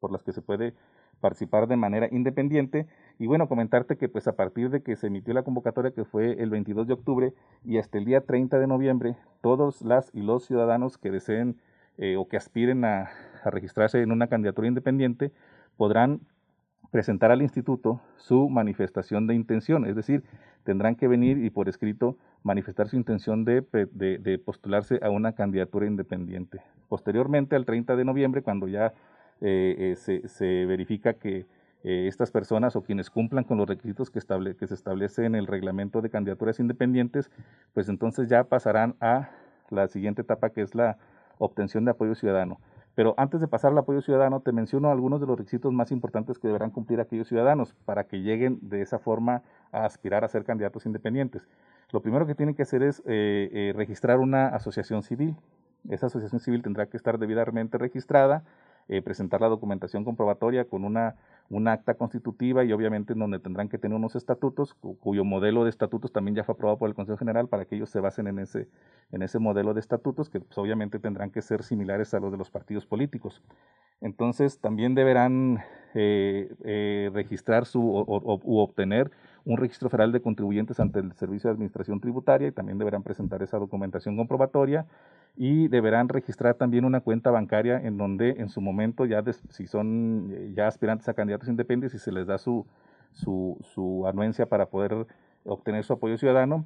por 0.01 0.11
las 0.11 0.23
que 0.23 0.33
se 0.33 0.41
puede 0.41 0.73
participar 1.23 1.67
de 1.67 1.77
manera 1.77 2.09
independiente. 2.11 2.85
Y 3.17 3.27
bueno, 3.27 3.47
comentarte 3.47 3.95
que 3.95 4.09
pues 4.09 4.27
a 4.27 4.35
partir 4.35 4.69
de 4.69 4.83
que 4.83 4.97
se 4.97 5.07
emitió 5.07 5.33
la 5.33 5.43
convocatoria 5.43 5.91
que 5.91 6.03
fue 6.03 6.33
el 6.33 6.49
22 6.49 6.85
de 6.85 6.93
octubre 6.93 7.33
y 7.63 7.77
hasta 7.77 7.97
el 7.97 8.03
día 8.03 8.19
30 8.19 8.59
de 8.59 8.67
noviembre, 8.67 9.15
todos 9.41 9.81
las 9.83 10.13
y 10.13 10.21
los 10.21 10.45
ciudadanos 10.45 10.97
que 10.97 11.11
deseen 11.11 11.55
eh, 11.97 12.17
o 12.17 12.27
que 12.27 12.35
aspiren 12.35 12.83
a, 12.83 13.09
registrarse 13.45 14.01
en 14.01 14.11
una 14.11 14.27
candidatura 14.27 14.69
independiente 14.69 15.31
podrán 15.75 16.21
presentar 16.91 17.31
al 17.31 17.41
instituto 17.41 18.01
su 18.15 18.49
manifestación 18.49 19.27
de 19.27 19.35
intención, 19.35 19.85
es 19.85 19.95
decir, 19.95 20.23
tendrán 20.63 20.95
que 20.95 21.09
venir 21.09 21.37
y 21.39 21.49
por 21.49 21.67
escrito 21.67 22.17
manifestar 22.43 22.87
su 22.87 22.95
intención 22.95 23.43
de, 23.43 23.65
de, 23.71 24.39
postularse 24.39 24.99
a 25.01 25.09
una 25.09 25.33
candidatura 25.33 25.87
independiente. 25.87 26.61
Posteriormente, 26.87 27.55
al 27.57 27.65
30 27.65 27.97
de 27.97 28.05
noviembre, 28.05 28.43
cuando 28.43 28.67
ya 28.67 28.93
eh, 29.45 29.97
eh, 30.07 30.27
se, 30.29 30.65
verifica 30.65 31.15
que 31.15 31.45
eh, 31.83 32.07
estas 32.07 32.31
personas 32.31 32.77
o 32.77 32.81
quienes 32.81 33.09
cumplan 33.09 33.43
con 33.43 33.57
los 33.57 33.67
requisitos 33.67 34.09
que, 34.09 34.21
se 34.21 34.73
establece 34.73 35.25
en 35.25 35.35
el 35.35 35.47
reglamento 35.47 36.01
de 36.01 36.09
candidaturas 36.09 36.61
independientes, 36.61 37.29
pues 37.73 37.89
entonces 37.89 38.29
ya 38.29 38.45
pasarán 38.45 38.95
a 39.01 39.31
la 39.69 39.89
siguiente 39.89 40.21
etapa 40.21 40.51
que 40.51 40.61
es 40.61 40.75
la 40.75 40.97
obtención 41.39 41.83
de 41.83 41.91
apoyo 41.91 42.15
ciudadano. 42.15 42.61
Pero 42.95 43.15
antes 43.17 43.41
de 43.41 43.49
pasar 43.49 43.73
al 43.73 43.77
apoyo 43.79 44.01
ciudadano, 44.01 44.39
te 44.39 44.53
menciono 44.53 44.89
algunos 44.89 45.19
de 45.19 45.27
los 45.27 45.37
requisitos 45.37 45.73
más 45.73 45.91
importantes 45.91 46.39
que 46.39 46.47
deberán 46.47 46.71
cumplir 46.71 47.01
aquellos 47.01 47.27
ciudadanos 47.27 47.75
para 47.83 48.05
que 48.05 48.21
lleguen 48.21 48.59
de 48.61 48.81
esa 48.81 48.97
forma 48.97 49.41
a 49.73 49.83
aspirar 49.83 50.23
a 50.23 50.29
ser 50.29 50.45
candidatos 50.45 50.85
independientes. 50.85 51.49
Lo 51.91 52.01
primero 52.01 52.25
que 52.25 52.35
tienen 52.35 52.55
que 52.55 52.61
hacer 52.61 52.81
es 52.81 53.03
registrar 53.75 54.19
una 54.19 54.47
asociación 54.47 55.03
civil. 55.03 55.35
Esa 55.89 56.05
asociación 56.05 56.39
civil 56.39 56.61
tendrá 56.61 56.85
que 56.85 56.95
estar 56.95 57.17
debidamente 57.17 57.77
registrada, 57.77 58.43
eh, 58.89 59.01
presentar 59.01 59.41
la 59.41 59.47
documentación 59.47 60.03
comprobatoria 60.03 60.65
con 60.65 60.83
una, 60.83 61.15
un 61.49 61.67
acta 61.67 61.93
constitutiva 61.93 62.63
y 62.63 62.73
obviamente 62.73 63.13
en 63.13 63.19
donde 63.19 63.39
tendrán 63.39 63.69
que 63.69 63.77
tener 63.77 63.95
unos 63.95 64.15
estatutos, 64.15 64.73
cuyo 64.73 65.23
modelo 65.23 65.63
de 65.63 65.69
estatutos 65.69 66.11
también 66.11 66.35
ya 66.35 66.43
fue 66.43 66.53
aprobado 66.53 66.77
por 66.77 66.89
el 66.89 66.95
Consejo 66.95 67.17
General 67.17 67.47
para 67.47 67.65
que 67.65 67.75
ellos 67.75 67.89
se 67.89 67.99
basen 67.99 68.27
en 68.27 68.39
ese, 68.39 68.67
en 69.11 69.21
ese 69.21 69.39
modelo 69.39 69.73
de 69.73 69.79
estatutos 69.79 70.29
que 70.29 70.39
pues, 70.39 70.57
obviamente 70.57 70.99
tendrán 70.99 71.31
que 71.31 71.41
ser 71.41 71.63
similares 71.63 72.13
a 72.13 72.19
los 72.19 72.31
de 72.31 72.37
los 72.37 72.49
partidos 72.49 72.85
políticos. 72.85 73.41
Entonces 74.01 74.59
también 74.59 74.95
deberán 74.95 75.63
eh, 75.93 76.53
eh, 76.65 77.09
registrar 77.13 77.65
su 77.65 77.81
o, 77.81 78.39
u 78.43 78.57
obtener 78.57 79.11
un 79.45 79.57
registro 79.57 79.89
federal 79.89 80.11
de 80.11 80.21
contribuyentes 80.21 80.79
ante 80.79 80.99
el 80.99 81.11
Servicio 81.13 81.49
de 81.49 81.55
Administración 81.55 81.99
Tributaria 81.99 82.47
y 82.47 82.51
también 82.51 82.77
deberán 82.77 83.03
presentar 83.03 83.43
esa 83.43 83.57
documentación 83.57 84.15
comprobatoria 84.15 84.85
y 85.35 85.67
deberán 85.67 86.09
registrar 86.09 86.55
también 86.55 86.85
una 86.85 87.01
cuenta 87.01 87.31
bancaria 87.31 87.77
en 87.77 87.97
donde 87.97 88.31
en 88.37 88.49
su 88.49 88.61
momento 88.61 89.05
ya 89.05 89.23
si 89.49 89.67
son 89.67 90.29
eh, 90.31 90.53
ya 90.55 90.67
aspirantes 90.67 91.09
a 91.09 91.13
candidatos 91.13 91.49
independientes 91.49 91.93
y 91.99 92.03
se 92.03 92.11
les 92.11 92.27
da 92.27 92.37
su, 92.37 92.65
su, 93.11 93.57
su 93.61 94.07
anuencia 94.07 94.45
para 94.45 94.67
poder 94.67 95.07
obtener 95.45 95.83
su 95.83 95.93
apoyo 95.93 96.17
ciudadano, 96.17 96.65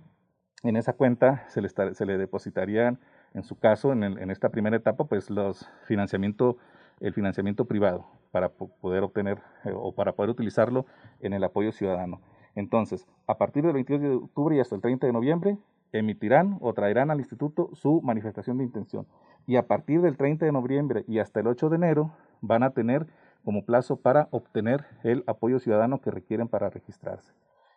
en 0.63 0.75
esa 0.75 0.93
cuenta 0.93 1.45
se 1.49 1.61
le, 1.61 1.69
se 1.69 2.05
le 2.05 2.17
depositarían, 2.17 2.99
en 3.33 3.43
su 3.43 3.57
caso, 3.57 3.91
en, 3.91 4.03
en, 4.03 4.31
esta 4.31 4.49
primera 4.49 4.75
etapa, 4.75 5.05
pues 5.05 5.29
los 5.29 5.69
financiamiento, 5.83 6.57
el 6.99 7.13
financiamiento 7.13 7.65
privado 7.65 8.07
para 8.31 8.49
poder 8.49 9.03
obtener 9.03 9.39
eh, 9.65 9.71
o 9.73 9.93
para 9.93 10.13
poder 10.13 10.29
utilizarlo 10.29 10.85
en 11.19 11.33
el 11.33 11.43
apoyo 11.43 11.71
ciudadano. 11.71 12.21
Entonces, 12.57 13.05
a 13.27 13.37
partir 13.37 13.63
del 13.63 13.73
22 13.73 14.01
de 14.01 14.15
octubre 14.15 14.55
y 14.55 14.59
hasta 14.59 14.73
el 14.73 14.81
30 14.81 15.05
de 15.05 15.13
noviembre, 15.13 15.57
emitirán 15.91 16.57
o 16.59 16.73
traerán 16.73 17.11
al 17.11 17.19
instituto 17.19 17.69
su 17.73 18.01
manifestación 18.01 18.57
de 18.57 18.63
intención. 18.63 19.05
Y 19.45 19.57
a 19.57 19.67
partir 19.67 20.01
del 20.01 20.17
30 20.17 20.43
de 20.47 20.51
noviembre 20.51 21.05
y 21.07 21.19
hasta 21.19 21.39
el 21.39 21.47
8 21.47 21.69
de 21.69 21.75
enero 21.75 22.11
van 22.41 22.63
a 22.63 22.71
tener 22.71 23.05
como 23.45 23.63
plazo 23.63 23.97
para 23.97 24.27
obtener 24.31 24.85
el 25.03 25.23
apoyo 25.27 25.59
ciudadano 25.59 26.01
que 26.01 26.09
requieren 26.09 26.47
para 26.47 26.71
registrarse. 26.71 27.31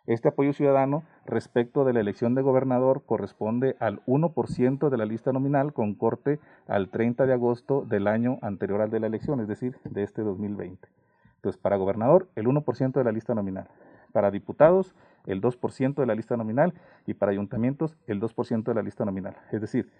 Este 0.07 0.29
apoyo 0.29 0.51
ciudadano 0.51 1.03
respecto 1.27 1.85
de 1.85 1.93
la 1.93 1.99
elección 1.99 2.33
de 2.33 2.41
gobernador 2.41 3.03
corresponde 3.05 3.75
al 3.79 4.03
1% 4.07 4.89
de 4.89 4.97
la 4.97 5.05
lista 5.05 5.31
nominal 5.31 5.73
con 5.73 5.93
corte 5.93 6.39
al 6.67 6.89
30 6.89 7.27
de 7.27 7.33
agosto 7.33 7.85
del 7.87 8.07
año 8.07 8.39
anterior 8.41 8.81
al 8.81 8.89
de 8.89 8.99
la 8.99 9.05
elección, 9.05 9.41
es 9.41 9.47
decir, 9.47 9.77
de 9.83 10.01
este 10.01 10.23
2020. 10.23 10.87
Entonces, 11.35 11.61
para 11.61 11.77
gobernador, 11.77 12.29
el 12.35 12.47
1% 12.47 12.93
de 12.93 13.03
la 13.03 13.11
lista 13.11 13.35
nominal. 13.35 13.67
Para 14.11 14.31
diputados, 14.31 14.95
el 15.25 15.41
2% 15.41 15.95
de 15.95 16.05
la 16.05 16.15
lista 16.15 16.37
nominal 16.37 16.73
y 17.05 17.13
para 17.13 17.31
ayuntamientos 17.31 17.97
el 18.07 18.19
2% 18.19 18.63
de 18.63 18.73
la 18.73 18.81
lista 18.81 19.05
nominal. 19.05 19.35
Es 19.51 19.61
decir, 19.61 19.91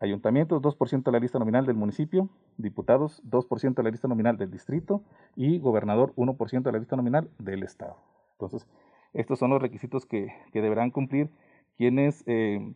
ayuntamientos 0.00 0.62
2% 0.62 1.02
de 1.04 1.12
la 1.12 1.18
lista 1.18 1.38
nominal 1.38 1.66
del 1.66 1.76
municipio, 1.76 2.28
diputados 2.56 3.22
2% 3.28 3.74
de 3.74 3.82
la 3.82 3.90
lista 3.90 4.08
nominal 4.08 4.36
del 4.36 4.50
distrito 4.50 5.02
y 5.36 5.58
gobernador 5.58 6.12
1% 6.16 6.62
de 6.62 6.72
la 6.72 6.78
lista 6.78 6.96
nominal 6.96 7.28
del 7.38 7.62
estado. 7.62 7.96
Entonces, 8.32 8.66
estos 9.14 9.38
son 9.38 9.50
los 9.50 9.60
requisitos 9.60 10.06
que, 10.06 10.32
deberán 10.52 10.90
cumplir 10.90 11.30
quienes 11.76 12.22
eh, 12.26 12.72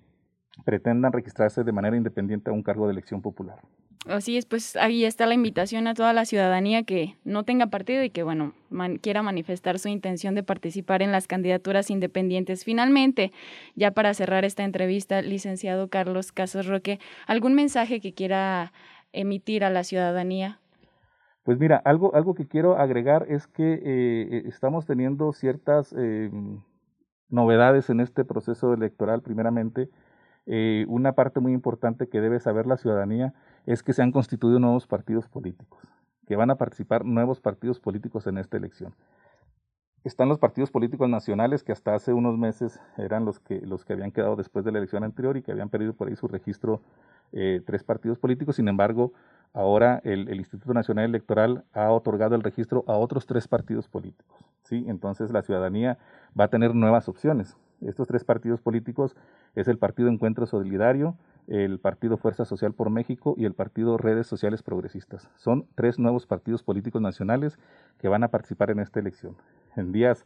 pretendan 0.64 1.12
registrarse 1.12 1.64
de 1.64 1.72
manera 1.72 1.96
independiente 1.96 2.50
a 2.50 2.52
un 2.52 2.62
cargo 2.62 2.86
de 2.86 2.92
elección 2.92 3.22
popular. 3.22 3.60
Así 4.06 4.36
es, 4.36 4.46
pues 4.46 4.74
ahí 4.76 5.04
está 5.04 5.26
la 5.26 5.34
invitación 5.34 5.86
a 5.86 5.94
toda 5.94 6.12
la 6.12 6.24
ciudadanía 6.24 6.82
que 6.82 7.16
no 7.24 7.44
tenga 7.44 7.68
partido 7.68 8.02
y 8.02 8.10
que, 8.10 8.24
bueno, 8.24 8.52
quiera 9.00 9.22
manifestar 9.22 9.78
su 9.78 9.88
intención 9.88 10.34
de 10.34 10.42
participar 10.42 11.02
en 11.02 11.12
las 11.12 11.28
candidaturas 11.28 11.88
independientes. 11.88 12.64
Finalmente, 12.64 13.30
ya 13.76 13.92
para 13.92 14.12
cerrar 14.14 14.44
esta 14.44 14.64
entrevista, 14.64 15.22
licenciado 15.22 15.88
Carlos 15.88 16.32
Casas 16.32 16.66
Roque, 16.66 16.98
¿algún 17.26 17.54
mensaje 17.54 18.00
que 18.00 18.12
quiera 18.12 18.72
emitir 19.12 19.62
a 19.62 19.70
la 19.70 19.84
ciudadanía? 19.84 20.58
Pues 21.44 21.58
mira, 21.58 21.76
algo, 21.84 22.14
algo 22.14 22.34
que 22.34 22.48
quiero 22.48 22.78
agregar 22.78 23.26
es 23.28 23.46
que 23.46 23.80
eh, 23.84 24.42
estamos 24.46 24.84
teniendo 24.84 25.32
ciertas... 25.32 25.94
Eh, 25.96 26.30
novedades 27.32 27.90
en 27.90 28.00
este 28.00 28.24
proceso 28.24 28.74
electoral, 28.74 29.22
primeramente, 29.22 29.88
eh, 30.46 30.85
una 30.88 31.12
parte 31.12 31.40
muy 31.40 31.52
importante 31.52 32.09
que 32.09 32.20
debe 32.20 32.40
saber 32.40 32.66
la 32.66 32.76
ciudadanía 32.76 33.35
es 33.66 33.83
que 33.83 33.92
se 33.92 34.02
han 34.02 34.12
constituido 34.12 34.59
nuevos 34.59 34.87
partidos 34.87 35.28
políticos, 35.28 35.81
que 36.26 36.37
van 36.37 36.50
a 36.50 36.57
participar 36.57 37.05
nuevos 37.05 37.40
partidos 37.40 37.78
políticos 37.78 38.26
en 38.26 38.38
esta 38.38 38.57
elección. 38.57 38.94
Están 40.05 40.28
los 40.28 40.40
partidos 40.40 40.72
políticos 40.72 41.09
nacionales 41.09 41.62
que 41.62 41.70
hasta 41.70 41.94
hace 41.94 42.12
unos 42.12 42.37
meses 42.37 42.81
eran 42.98 43.24
los 43.24 43.38
que, 43.38 43.61
los 43.61 43.85
que 43.85 43.92
habían 43.92 44.11
quedado 44.11 44.35
después 44.35 44.64
de 44.64 44.72
la 44.72 44.78
elección 44.78 45.05
anterior 45.05 45.37
y 45.37 45.42
que 45.42 45.52
habían 45.52 45.68
perdido 45.68 45.94
por 45.94 46.09
ahí 46.09 46.16
su 46.16 46.26
registro 46.26 46.83
eh, 47.31 47.62
tres 47.64 47.85
partidos 47.85 48.18
políticos. 48.18 48.57
Sin 48.57 48.66
embargo, 48.66 49.12
ahora 49.52 50.00
el, 50.04 50.28
Instituto 50.34 50.72
Nacional 50.74 51.06
Electoral 51.06 51.64
ha 51.72 51.90
otorgado 51.90 52.34
el 52.34 52.42
registro 52.42 52.84
a 52.86 52.96
otros 52.96 53.26
tres 53.26 53.48
partidos 53.48 53.88
políticos. 53.88 54.38
¿sí? 54.62 54.84
Entonces 54.88 55.30
la 55.30 55.42
ciudadanía 55.42 55.98
va 56.38 56.44
a 56.44 56.48
tener 56.48 56.74
nuevas 56.74 57.08
opciones. 57.08 57.56
Estos 57.80 58.06
tres 58.06 58.24
partidos 58.24 58.60
políticos 58.60 59.16
es 59.54 59.68
el 59.68 59.78
Partido 59.78 60.08
Encuentro 60.08 60.46
Solidario, 60.46 61.16
el 61.48 61.80
Partido 61.80 62.16
Fuerza 62.16 62.44
Social 62.44 62.72
por 62.72 62.90
México 62.90 63.34
y 63.36 63.44
el 63.44 63.54
Partido 63.54 63.98
Redes 63.98 64.26
Sociales 64.26 64.62
Progresistas. 64.62 65.28
Son 65.36 65.66
tres 65.74 65.98
nuevos 65.98 66.26
partidos 66.26 66.62
políticos 66.62 67.02
nacionales 67.02 67.58
que 67.98 68.08
van 68.08 68.22
a 68.22 68.28
participar 68.28 68.70
en 68.70 68.78
esta 68.78 69.00
elección. 69.00 69.36
En 69.76 69.90
días 69.90 70.24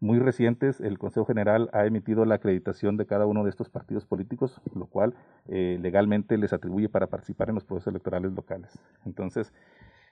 muy 0.00 0.18
recientes, 0.18 0.80
el 0.80 0.98
Consejo 0.98 1.26
General 1.26 1.70
ha 1.72 1.86
emitido 1.86 2.24
la 2.24 2.36
acreditación 2.36 2.96
de 2.96 3.06
cada 3.06 3.26
uno 3.26 3.44
de 3.44 3.50
estos 3.50 3.70
partidos 3.70 4.04
políticos, 4.04 4.60
lo 4.74 4.86
cual 4.86 5.14
eh, 5.48 5.78
legalmente 5.80 6.36
les 6.36 6.52
atribuye 6.52 6.88
para 6.88 7.06
participar 7.06 7.48
en 7.48 7.54
los 7.54 7.64
procesos 7.64 7.92
electorales 7.92 8.32
locales. 8.32 8.78
Entonces, 9.04 9.52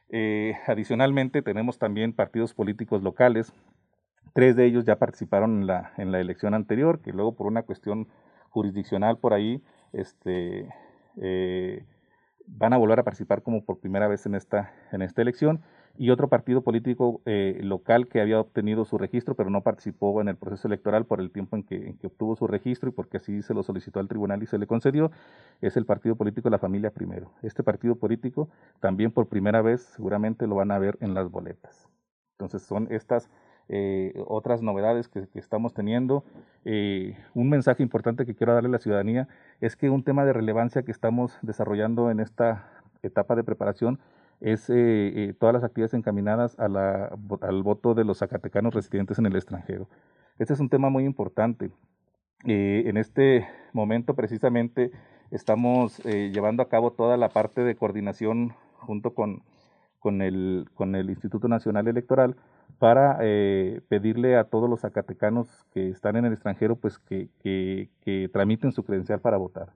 eh, 0.09 0.55
adicionalmente, 0.67 1.43
tenemos 1.43 1.79
también 1.79 2.13
partidos 2.13 2.55
políticos 2.55 3.03
locales 3.03 3.53
Tres 4.35 4.57
de 4.57 4.67
ellos 4.67 4.85
ya 4.85 4.97
participaron 4.97 5.61
en 5.61 5.67
la, 5.69 5.93
en 5.97 6.11
la 6.11 6.19
elección 6.19 6.55
anterior, 6.55 7.01
que 7.01 7.13
luego 7.13 7.37
por 7.37 7.47
una 7.47 7.63
cuestión 7.63 8.09
jurisdiccional 8.51 9.17
por 9.19 9.33
ahí, 9.33 9.63
este, 9.93 10.69
eh, 11.23 11.87
van 12.49 12.73
a 12.73 12.77
volver 12.77 12.99
a 12.99 13.05
participar 13.05 13.43
como 13.43 13.65
por 13.65 13.79
primera 13.79 14.09
vez 14.09 14.27
en 14.27 14.35
esta, 14.35 14.73
en 14.91 15.03
esta 15.03 15.23
elección. 15.23 15.63
Y 15.97 16.11
otro 16.11 16.29
partido 16.29 16.63
político 16.63 17.21
eh, 17.25 17.61
local 17.63 18.09
que 18.09 18.21
había 18.21 18.41
obtenido 18.41 18.85
su 18.85 18.99
registro, 18.99 19.37
pero 19.37 19.49
no 19.49 19.63
participó 19.63 20.21
en 20.21 20.29
el 20.29 20.37
proceso 20.37 20.67
electoral 20.67 21.07
por 21.07 21.21
el 21.21 21.31
tiempo 21.31 21.57
en 21.57 21.63
que, 21.63 21.95
obtuvo 22.05 22.35
su 22.35 22.49
registro 22.49 22.89
y 22.89 22.93
porque 22.93 23.19
así 23.19 23.43
se 23.43 23.55
lo 23.55 23.63
solicitó 23.63 24.01
al 24.01 24.09
tribunal 24.09 24.43
y 24.43 24.47
se 24.47 24.59
le 24.59 24.67
concedió, 24.67 25.13
es 25.61 25.77
el 25.77 25.87
partido 25.87 26.17
político 26.17 26.51
La 26.51 26.59
Familia 26.59 26.91
Primero. 26.91 27.31
Este 27.43 27.63
partido 27.63 27.95
político 27.95 28.49
también 28.81 29.13
por 29.13 29.29
primera 29.29 29.63
vez 29.63 29.83
seguramente 29.83 30.49
lo 30.49 30.57
van 30.57 30.73
a 30.73 30.79
ver 30.79 30.99
en 31.01 31.15
las 31.15 31.31
boletas. 31.31 31.89
Entonces 32.33 32.63
son 32.63 32.89
estas 32.91 33.31
eh, 33.69 34.13
otras 34.27 34.63
novedades 34.63 35.09
que, 35.09 35.29
estamos 35.35 35.75
teniendo. 35.75 36.25
Eh, 36.65 37.17
un 37.35 37.49
mensaje 37.49 37.83
importante 37.83 38.27
que 38.27 38.35
quiero 38.35 38.53
darle 38.53 38.69
a 38.69 38.73
la 38.73 38.79
ciudadanía 38.79 39.29
es 39.61 39.77
que 39.77 39.91
un 39.91 40.03
tema 40.03 40.25
de 40.25 40.33
relevancia 40.33 40.83
que 40.83 40.91
estamos 40.91 41.39
desarrollando 41.43 42.11
en 42.11 42.21
esta 42.21 42.69
etapa 43.03 43.37
de 43.37 43.45
preparación 43.45 44.01
es 44.41 44.69
eh, 44.69 45.35
todas 45.39 45.55
las 45.55 45.65
actividades 45.65 45.95
encaminadas 45.95 46.59
a 46.59 46.69
la, 46.69 47.17
al 47.41 47.63
voto 47.63 47.95
de 47.95 48.05
los 48.05 48.19
zacatecanos 48.19 48.75
residentes 48.75 49.19
en 49.19 49.27
el 49.27 49.37
extranjero. 49.37 49.89
Este 50.39 50.53
es 50.53 50.61
un 50.61 50.69
tema 50.69 50.91
muy 50.91 51.05
importante. 51.05 51.71
en 52.45 52.97
este 52.97 53.47
momento 53.73 54.15
precisamente 54.15 54.91
estamos 55.31 56.03
llevando 56.05 56.63
a 56.63 56.69
cabo 56.69 56.93
toda 56.93 57.17
la 57.17 57.29
parte 57.29 57.63
de 57.63 57.77
coordinación 57.77 58.55
junto 58.79 59.15
con, 59.15 59.43
con, 60.05 60.21
el, 60.21 60.69
con 60.75 60.95
el 60.95 61.09
Instituto 61.09 61.49
Nacional 61.49 61.89
Electoral 61.89 62.37
para 62.79 63.19
eh, 63.23 63.81
pedirle 63.89 64.37
a 64.37 64.45
todos 64.45 64.69
los 64.69 64.81
zacatecanos 64.81 65.65
que 65.73 65.89
están 65.89 66.17
en 66.17 66.27
el 66.27 66.33
extranjero 66.33 66.77
pues 66.77 66.99
que, 66.99 67.29
que, 67.43 68.29
tramiten 68.33 68.73
su 68.73 68.85
credencial 68.85 69.21
para 69.21 69.37
votar. 69.37 69.73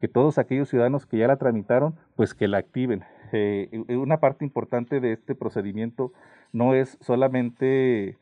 Que 0.00 0.08
todos 0.08 0.36
aquellos 0.36 0.68
ciudadanos 0.68 1.06
que 1.06 1.18
ya 1.18 1.28
la 1.28 1.36
tramitaron 1.36 1.94
pues 2.16 2.34
que 2.34 2.48
la 2.48 2.58
activen. 2.58 3.04
Eh, 3.32 3.68
una 3.88 4.18
parte 4.18 4.44
importante 4.44 5.00
de 5.00 5.12
este 5.12 5.34
procedimiento 5.34 6.12
no 6.52 6.74
es 6.74 6.98
solamente, 7.00 8.16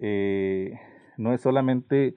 eh, 0.00 0.78
no 1.16 1.32
es 1.32 1.40
solamente 1.40 2.14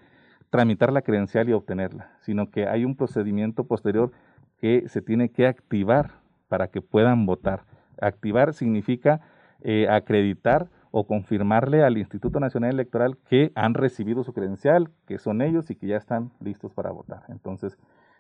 tramitar 0.50 0.92
la 0.92 1.02
credencial 1.02 1.50
y 1.50 1.54
obtenerla, 1.54 2.12
sino 2.22 2.50
que 2.50 2.68
hay 2.68 2.86
un 2.86 2.96
procedimiento 2.96 3.66
posterior 3.66 4.12
que 4.60 4.88
se 4.88 5.02
tiene 5.02 5.30
que 5.30 5.48
activar 5.48 6.12
para 6.48 6.68
que 6.68 6.82
puedan 6.82 7.26
votar. 7.26 7.64
Activar 8.02 8.54
significa 8.54 9.22
acreditar 9.90 10.70
o 10.92 11.06
confirmarle 11.06 11.84
al 11.84 11.98
Instituto 11.98 12.40
Nacional 12.40 12.72
Electoral 12.72 13.18
que 13.30 13.52
han 13.56 13.74
recibido 13.74 14.24
su 14.24 14.34
credencial, 14.34 14.90
que 15.06 15.20
son 15.20 15.42
ellos 15.42 15.70
y 15.70 15.76
que 15.76 15.88
ya 15.88 15.98
están 15.98 16.32
listos 16.40 16.74
para 16.74 16.92
votar. 16.92 17.24
Entonces, 17.30 17.78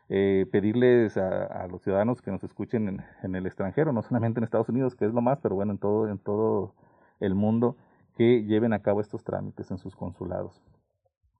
eh, 0.09 0.47
pedirles 0.51 1.17
a, 1.17 1.67
los 1.67 1.83
ciudadanos 1.83 2.21
que 2.21 2.31
nos 2.31 2.43
escuchen 2.43 3.03
en, 3.21 3.35
el 3.35 3.45
extranjero, 3.45 3.93
no 3.93 4.01
solamente 4.01 4.39
en 4.39 4.43
Estados 4.43 4.69
Unidos, 4.69 4.95
que 4.95 5.05
es 5.05 5.13
lo 5.13 5.21
más, 5.21 5.39
pero 5.39 5.55
bueno, 5.55 5.71
en 5.71 5.77
todo, 5.77 6.07
en 6.09 6.17
todo 6.17 6.73
el 7.19 7.35
mundo, 7.35 7.77
que 8.17 8.43
lleven 8.43 8.73
a 8.73 8.81
cabo 8.81 9.01
estos 9.01 9.23
trámites 9.23 9.69
en 9.69 9.77
sus 9.77 9.95
consulados. 9.95 10.61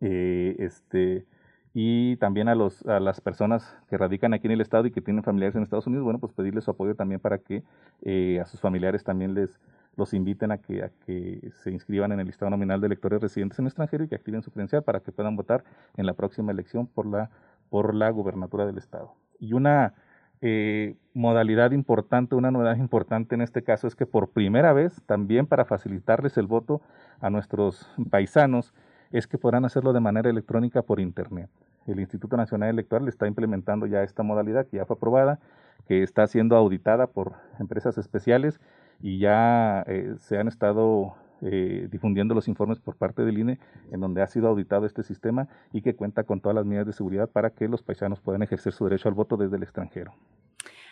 Eh, 0.01 0.55
este, 0.59 1.25
y 1.73 2.15
también 2.17 2.47
a, 2.47 2.55
los, 2.55 2.85
a 2.85 2.99
las 2.99 3.21
personas 3.21 3.75
que 3.89 3.97
radican 3.97 4.33
aquí 4.33 4.47
en 4.47 4.53
el 4.53 4.61
Estado 4.61 4.85
y 4.85 4.91
que 4.91 5.01
tienen 5.01 5.23
familiares 5.23 5.55
en 5.55 5.63
Estados 5.63 5.87
Unidos, 5.87 6.03
bueno, 6.03 6.19
pues 6.19 6.33
pedirles 6.33 6.63
su 6.63 6.71
apoyo 6.71 6.95
también 6.95 7.19
para 7.19 7.39
que 7.39 7.63
eh, 8.03 8.39
a 8.39 8.45
sus 8.45 8.59
familiares 8.59 9.03
también 9.03 9.33
les 9.33 9.59
los 9.95 10.13
inviten 10.13 10.51
a 10.51 10.59
que, 10.59 10.83
a 10.83 10.91
que 11.05 11.51
se 11.61 11.71
inscriban 11.71 12.13
en 12.13 12.21
el 12.21 12.27
listado 12.27 12.49
nominal 12.49 12.79
de 12.79 12.87
electores 12.87 13.21
residentes 13.21 13.59
en 13.59 13.65
el 13.65 13.67
extranjero 13.67 14.05
y 14.05 14.07
que 14.07 14.15
activen 14.15 14.41
su 14.41 14.49
credencial 14.49 14.81
para 14.81 15.01
que 15.01 15.11
puedan 15.11 15.35
votar 15.35 15.65
en 15.97 16.05
la 16.05 16.13
próxima 16.13 16.53
elección 16.53 16.87
por 16.87 17.05
la, 17.05 17.29
por 17.69 17.95
la 17.95 18.09
gubernatura 18.09 18.65
del 18.65 18.77
Estado. 18.77 19.13
Y 19.39 19.53
una 19.53 19.93
eh, 20.41 20.95
modalidad 21.13 21.71
importante, 21.71 22.35
una 22.35 22.51
novedad 22.51 22.77
importante 22.77 23.35
en 23.35 23.41
este 23.41 23.63
caso 23.63 23.87
es 23.87 23.95
que 23.95 24.05
por 24.05 24.29
primera 24.29 24.73
vez, 24.73 25.01
también 25.05 25.47
para 25.47 25.65
facilitarles 25.65 26.37
el 26.37 26.47
voto 26.47 26.81
a 27.19 27.29
nuestros 27.29 27.89
paisanos, 28.09 28.73
es 29.11 29.27
que 29.27 29.37
podrán 29.37 29.65
hacerlo 29.65 29.93
de 29.93 29.99
manera 29.99 30.29
electrónica 30.29 30.81
por 30.81 30.99
Internet. 30.99 31.49
El 31.87 31.99
Instituto 31.99 32.37
Nacional 32.37 32.69
Electoral 32.69 33.07
está 33.07 33.27
implementando 33.27 33.85
ya 33.85 34.03
esta 34.03 34.23
modalidad 34.23 34.67
que 34.67 34.77
ya 34.77 34.85
fue 34.85 34.95
aprobada, 34.95 35.39
que 35.87 36.03
está 36.03 36.27
siendo 36.27 36.55
auditada 36.55 37.07
por 37.07 37.33
empresas 37.59 37.97
especiales 37.97 38.59
y 39.01 39.19
ya 39.19 39.83
eh, 39.87 40.13
se 40.19 40.37
han 40.37 40.47
estado 40.47 41.15
eh, 41.41 41.87
difundiendo 41.91 42.33
los 42.33 42.47
informes 42.47 42.79
por 42.79 42.95
parte 42.95 43.23
del 43.23 43.37
INE 43.37 43.59
en 43.91 43.99
donde 43.99 44.21
ha 44.21 44.27
sido 44.27 44.47
auditado 44.47 44.85
este 44.85 45.03
sistema 45.03 45.47
y 45.71 45.81
que 45.81 45.95
cuenta 45.95 46.23
con 46.23 46.41
todas 46.41 46.55
las 46.55 46.65
medidas 46.65 46.87
de 46.87 46.93
seguridad 46.93 47.29
para 47.29 47.51
que 47.51 47.67
los 47.67 47.81
paisanos 47.81 48.19
puedan 48.19 48.41
ejercer 48.41 48.73
su 48.73 48.85
derecho 48.85 49.09
al 49.09 49.15
voto 49.15 49.37
desde 49.37 49.57
el 49.57 49.63
extranjero. 49.63 50.13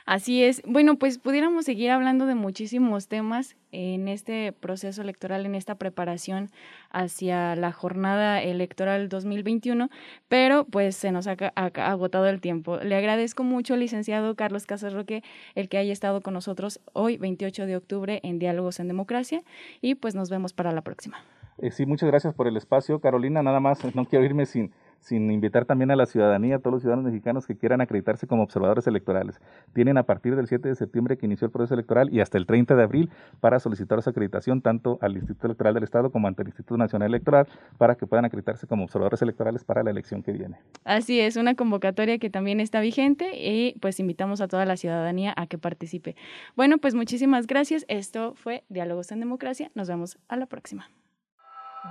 Así 0.08 0.42
es. 0.42 0.62
Bueno, 0.66 0.96
pues 0.96 1.20
pudiéramos 1.20 1.66
seguir 1.66 1.92
hablando 1.92 2.28
de 2.28 2.34
muchísimos 2.34 3.10
temas 3.10 3.58
en 3.74 4.08
este 4.08 4.54
proceso 4.54 5.02
electoral, 5.02 5.46
en 5.46 5.54
esta 5.54 5.76
preparación 5.76 6.50
hacia 6.92 7.58
la 7.58 7.74
jornada 7.74 8.42
electoral 8.42 9.10
2021, 9.10 9.90
pero 10.30 10.64
pues 10.64 10.96
se 10.96 11.12
nos 11.12 11.28
ha, 11.28 11.36
agotado 11.56 12.26
el 12.28 12.40
tiempo. 12.40 12.78
Le 12.78 12.96
agradezco 12.96 13.44
mucho, 13.44 13.76
licenciado 13.76 14.34
Carlos 14.36 14.66
Casarroque, 14.66 15.24
el 15.56 15.68
que 15.68 15.78
haya 15.78 15.92
estado 15.92 16.22
con 16.22 16.34
nosotros 16.34 16.80
hoy, 16.94 17.18
28 17.18 17.66
de 17.66 17.76
octubre, 17.76 18.22
en 18.24 18.40
Diálogos 18.40 18.80
en 18.80 18.88
Democracia, 18.88 19.44
y 19.82 19.96
pues 19.96 20.16
nos 20.16 20.30
vemos 20.30 20.54
para 20.54 20.72
la 20.72 20.84
próxima. 20.84 21.18
Eh, 21.58 21.72
sí, 21.72 21.86
muchas 21.86 22.08
gracias 22.08 22.34
por 22.34 22.48
el 22.48 22.56
espacio, 22.56 23.02
Carolina. 23.02 23.44
Nada 23.44 23.60
más, 23.60 23.84
no 23.94 24.06
quiero 24.06 24.24
irme 24.24 24.46
sin 24.46 24.72
sin 25.00 25.32
invitar 25.32 25.66
también 25.66 25.92
a 25.92 25.96
la 25.96 26.06
ciudadanía, 26.06 26.58
a 26.58 26.60
todos 26.60 26.74
los 26.74 26.82
ciudadanos 26.82 27.06
mexicanos 27.06 27.48
que 27.48 27.58
quieran 27.58 27.82
acreditarse 27.82 28.28
como 28.28 28.44
observadores 28.44 28.88
electorales. 28.88 29.40
Tienen 29.74 29.98
a 29.98 30.04
partir 30.04 30.36
del 30.36 30.48
7 30.48 30.68
de 30.68 30.76
septiembre 30.76 31.18
que 31.18 31.26
inició 31.26 31.46
el 31.46 31.52
proceso 31.52 31.74
electoral 31.74 32.14
y 32.14 32.20
hasta 32.20 32.38
el 32.38 32.46
30 32.46 32.76
de 32.76 32.84
abril 32.84 33.10
para 33.40 33.60
solicitar 33.60 34.02
su 34.02 34.10
acreditación 34.10 34.62
tanto 34.62 34.98
al 35.02 35.16
Instituto 35.16 35.48
Electoral 35.48 35.74
del 35.74 35.84
Estado 35.84 36.12
como 36.12 36.28
ante 36.28 36.42
el 36.42 36.50
Instituto 36.50 36.78
Nacional 36.78 37.10
Electoral 37.10 37.48
para 37.78 37.96
que 37.96 38.06
puedan 38.08 38.26
acreditarse 38.26 38.68
como 38.68 38.84
observadores 38.84 39.22
electorales 39.22 39.64
para 39.64 39.84
la 39.84 39.92
elección 39.92 40.24
que 40.24 40.32
viene. 40.32 40.60
Así 40.84 41.20
es, 41.20 41.38
una 41.38 41.56
convocatoria 41.56 42.18
que 42.18 42.30
también 42.30 42.60
está 42.60 42.80
vigente 42.80 43.32
y 43.36 43.78
pues 43.80 44.00
invitamos 44.00 44.42
a 44.42 44.48
toda 44.48 44.66
la 44.66 44.78
ciudadanía 44.78 45.34
a 45.38 45.48
que 45.48 45.58
participe. 45.58 46.16
Bueno, 46.56 46.78
pues 46.78 46.96
muchísimas 46.96 47.48
gracias. 47.48 47.86
Esto 47.88 48.34
fue 48.36 48.64
Diálogos 48.70 49.12
en 49.12 49.20
Democracia. 49.20 49.72
Nos 49.76 49.88
vemos 49.88 50.18
a 50.28 50.36
la 50.36 50.46
próxima. 50.46 50.90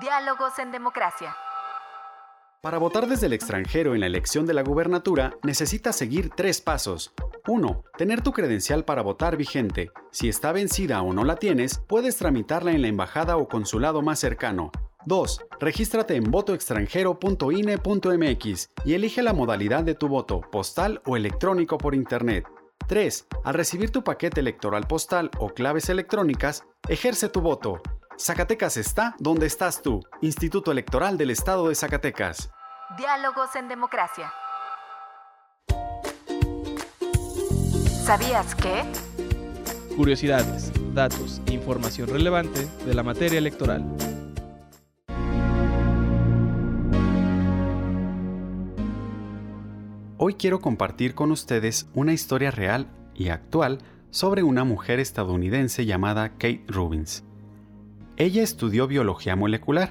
Diálogos 0.00 0.58
en 0.58 0.72
Democracia. 0.72 1.34
Para 2.66 2.78
votar 2.78 3.06
desde 3.06 3.26
el 3.26 3.32
extranjero 3.32 3.94
en 3.94 4.00
la 4.00 4.06
elección 4.06 4.44
de 4.44 4.52
la 4.52 4.64
gubernatura, 4.64 5.38
necesitas 5.44 5.94
seguir 5.94 6.30
tres 6.34 6.60
pasos. 6.60 7.12
1. 7.46 7.84
Tener 7.96 8.22
tu 8.22 8.32
credencial 8.32 8.84
para 8.84 9.02
votar 9.02 9.36
vigente. 9.36 9.92
Si 10.10 10.28
está 10.28 10.50
vencida 10.50 11.00
o 11.02 11.12
no 11.12 11.22
la 11.22 11.36
tienes, 11.36 11.80
puedes 11.86 12.16
tramitarla 12.16 12.72
en 12.72 12.82
la 12.82 12.88
embajada 12.88 13.36
o 13.36 13.46
consulado 13.46 14.02
más 14.02 14.18
cercano. 14.18 14.72
2. 15.04 15.42
Regístrate 15.60 16.16
en 16.16 16.24
votoextranjero.ine.mx 16.24 18.70
y 18.84 18.94
elige 18.94 19.22
la 19.22 19.32
modalidad 19.32 19.84
de 19.84 19.94
tu 19.94 20.08
voto, 20.08 20.40
postal 20.50 21.00
o 21.06 21.16
electrónico 21.16 21.78
por 21.78 21.94
Internet. 21.94 22.46
3. 22.88 23.28
Al 23.44 23.54
recibir 23.54 23.92
tu 23.92 24.02
paquete 24.02 24.40
electoral 24.40 24.88
postal 24.88 25.30
o 25.38 25.50
claves 25.50 25.88
electrónicas, 25.88 26.64
ejerce 26.88 27.28
tu 27.28 27.42
voto. 27.42 27.80
Zacatecas 28.18 28.76
está 28.76 29.14
donde 29.20 29.46
estás 29.46 29.82
tú. 29.82 30.00
Instituto 30.20 30.72
Electoral 30.72 31.16
del 31.16 31.30
Estado 31.30 31.68
de 31.68 31.76
Zacatecas. 31.76 32.50
Diálogos 32.94 33.56
en 33.56 33.66
Democracia. 33.66 34.32
¿Sabías 38.04 38.54
que? 38.54 38.84
Curiosidades, 39.96 40.72
datos 40.94 41.42
e 41.46 41.54
información 41.54 42.08
relevante 42.08 42.64
de 42.86 42.94
la 42.94 43.02
materia 43.02 43.38
electoral. 43.38 43.84
Hoy 50.16 50.34
quiero 50.34 50.60
compartir 50.60 51.16
con 51.16 51.32
ustedes 51.32 51.88
una 51.92 52.12
historia 52.12 52.52
real 52.52 52.86
y 53.16 53.30
actual 53.30 53.78
sobre 54.10 54.44
una 54.44 54.62
mujer 54.62 55.00
estadounidense 55.00 55.86
llamada 55.86 56.28
Kate 56.34 56.64
Rubins. 56.68 57.24
Ella 58.16 58.44
estudió 58.44 58.86
biología 58.86 59.34
molecular, 59.34 59.90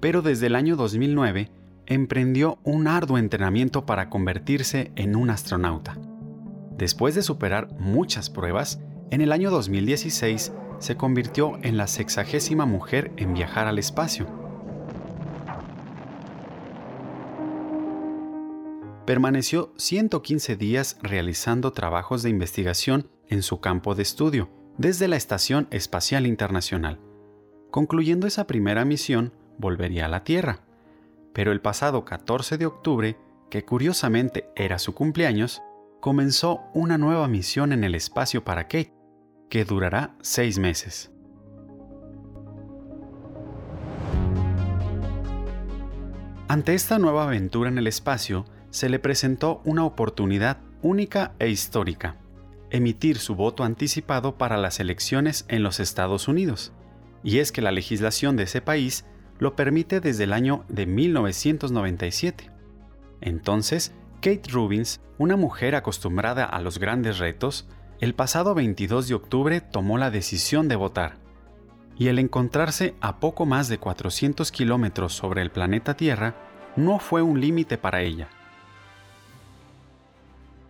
pero 0.00 0.22
desde 0.22 0.48
el 0.48 0.56
año 0.56 0.74
2009 0.74 1.52
emprendió 1.86 2.58
un 2.64 2.88
arduo 2.88 3.18
entrenamiento 3.18 3.86
para 3.86 4.08
convertirse 4.10 4.92
en 4.96 5.16
un 5.16 5.30
astronauta. 5.30 5.98
Después 6.76 7.14
de 7.14 7.22
superar 7.22 7.72
muchas 7.78 8.28
pruebas, 8.28 8.80
en 9.10 9.20
el 9.20 9.32
año 9.32 9.50
2016 9.50 10.52
se 10.78 10.96
convirtió 10.96 11.58
en 11.62 11.76
la 11.76 11.86
sexagésima 11.86 12.66
mujer 12.66 13.12
en 13.16 13.32
viajar 13.32 13.66
al 13.66 13.78
espacio. 13.78 14.26
Permaneció 19.06 19.72
115 19.76 20.56
días 20.56 20.98
realizando 21.00 21.72
trabajos 21.72 22.24
de 22.24 22.30
investigación 22.30 23.08
en 23.28 23.42
su 23.42 23.60
campo 23.60 23.94
de 23.94 24.02
estudio, 24.02 24.50
desde 24.78 25.06
la 25.06 25.16
Estación 25.16 25.68
Espacial 25.70 26.26
Internacional. 26.26 27.00
Concluyendo 27.70 28.26
esa 28.26 28.46
primera 28.46 28.84
misión, 28.84 29.32
volvería 29.58 30.06
a 30.06 30.08
la 30.08 30.24
Tierra. 30.24 30.65
Pero 31.36 31.52
el 31.52 31.60
pasado 31.60 32.06
14 32.06 32.56
de 32.56 32.64
octubre, 32.64 33.18
que 33.50 33.62
curiosamente 33.62 34.48
era 34.56 34.78
su 34.78 34.94
cumpleaños, 34.94 35.62
comenzó 36.00 36.62
una 36.72 36.96
nueva 36.96 37.28
misión 37.28 37.74
en 37.74 37.84
el 37.84 37.94
espacio 37.94 38.42
para 38.42 38.64
Kate, 38.64 38.94
que 39.50 39.66
durará 39.66 40.16
seis 40.22 40.58
meses. 40.58 41.12
Ante 46.48 46.72
esta 46.72 46.98
nueva 46.98 47.24
aventura 47.24 47.68
en 47.68 47.76
el 47.76 47.86
espacio, 47.86 48.46
se 48.70 48.88
le 48.88 48.98
presentó 48.98 49.60
una 49.66 49.84
oportunidad 49.84 50.56
única 50.80 51.34
e 51.38 51.50
histórica, 51.50 52.16
emitir 52.70 53.18
su 53.18 53.34
voto 53.34 53.62
anticipado 53.62 54.38
para 54.38 54.56
las 54.56 54.80
elecciones 54.80 55.44
en 55.48 55.62
los 55.62 55.80
Estados 55.80 56.28
Unidos. 56.28 56.72
Y 57.22 57.40
es 57.40 57.52
que 57.52 57.60
la 57.60 57.72
legislación 57.72 58.36
de 58.36 58.44
ese 58.44 58.62
país 58.62 59.04
lo 59.38 59.56
permite 59.56 60.00
desde 60.00 60.24
el 60.24 60.32
año 60.32 60.64
de 60.68 60.86
1997. 60.86 62.50
Entonces, 63.20 63.92
Kate 64.16 64.50
Rubins, 64.50 65.00
una 65.18 65.36
mujer 65.36 65.74
acostumbrada 65.74 66.44
a 66.44 66.60
los 66.60 66.78
grandes 66.78 67.18
retos, 67.18 67.68
el 68.00 68.14
pasado 68.14 68.54
22 68.54 69.08
de 69.08 69.14
octubre 69.14 69.60
tomó 69.60 69.98
la 69.98 70.10
decisión 70.10 70.68
de 70.68 70.76
votar. 70.76 71.16
Y 71.98 72.08
el 72.08 72.18
encontrarse 72.18 72.94
a 73.00 73.20
poco 73.20 73.46
más 73.46 73.68
de 73.68 73.78
400 73.78 74.52
kilómetros 74.52 75.14
sobre 75.14 75.42
el 75.42 75.50
planeta 75.50 75.94
Tierra 75.96 76.34
no 76.76 76.98
fue 76.98 77.22
un 77.22 77.40
límite 77.40 77.78
para 77.78 78.02
ella. 78.02 78.28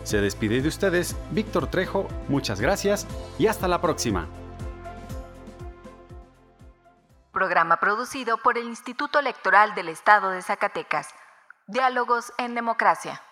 Se 0.03 0.21
despide 0.21 0.61
de 0.61 0.69
ustedes 0.69 1.17
Víctor 1.31 1.69
Trejo, 1.69 2.09
muchas 2.29 2.61
gracias 2.61 3.07
y 3.39 3.47
hasta 3.47 3.69
la 3.69 3.81
próxima. 3.81 4.29
Programa 7.33 7.81
producido 7.81 8.39
por 8.39 8.59
el 8.59 8.67
Instituto 8.67 9.19
Electoral 9.19 9.75
del 9.75 9.89
Estado 9.89 10.31
de 10.31 10.43
Zacatecas. 10.43 11.09
Diálogos 11.67 12.33
en 12.39 12.55
Democracia. 12.55 13.23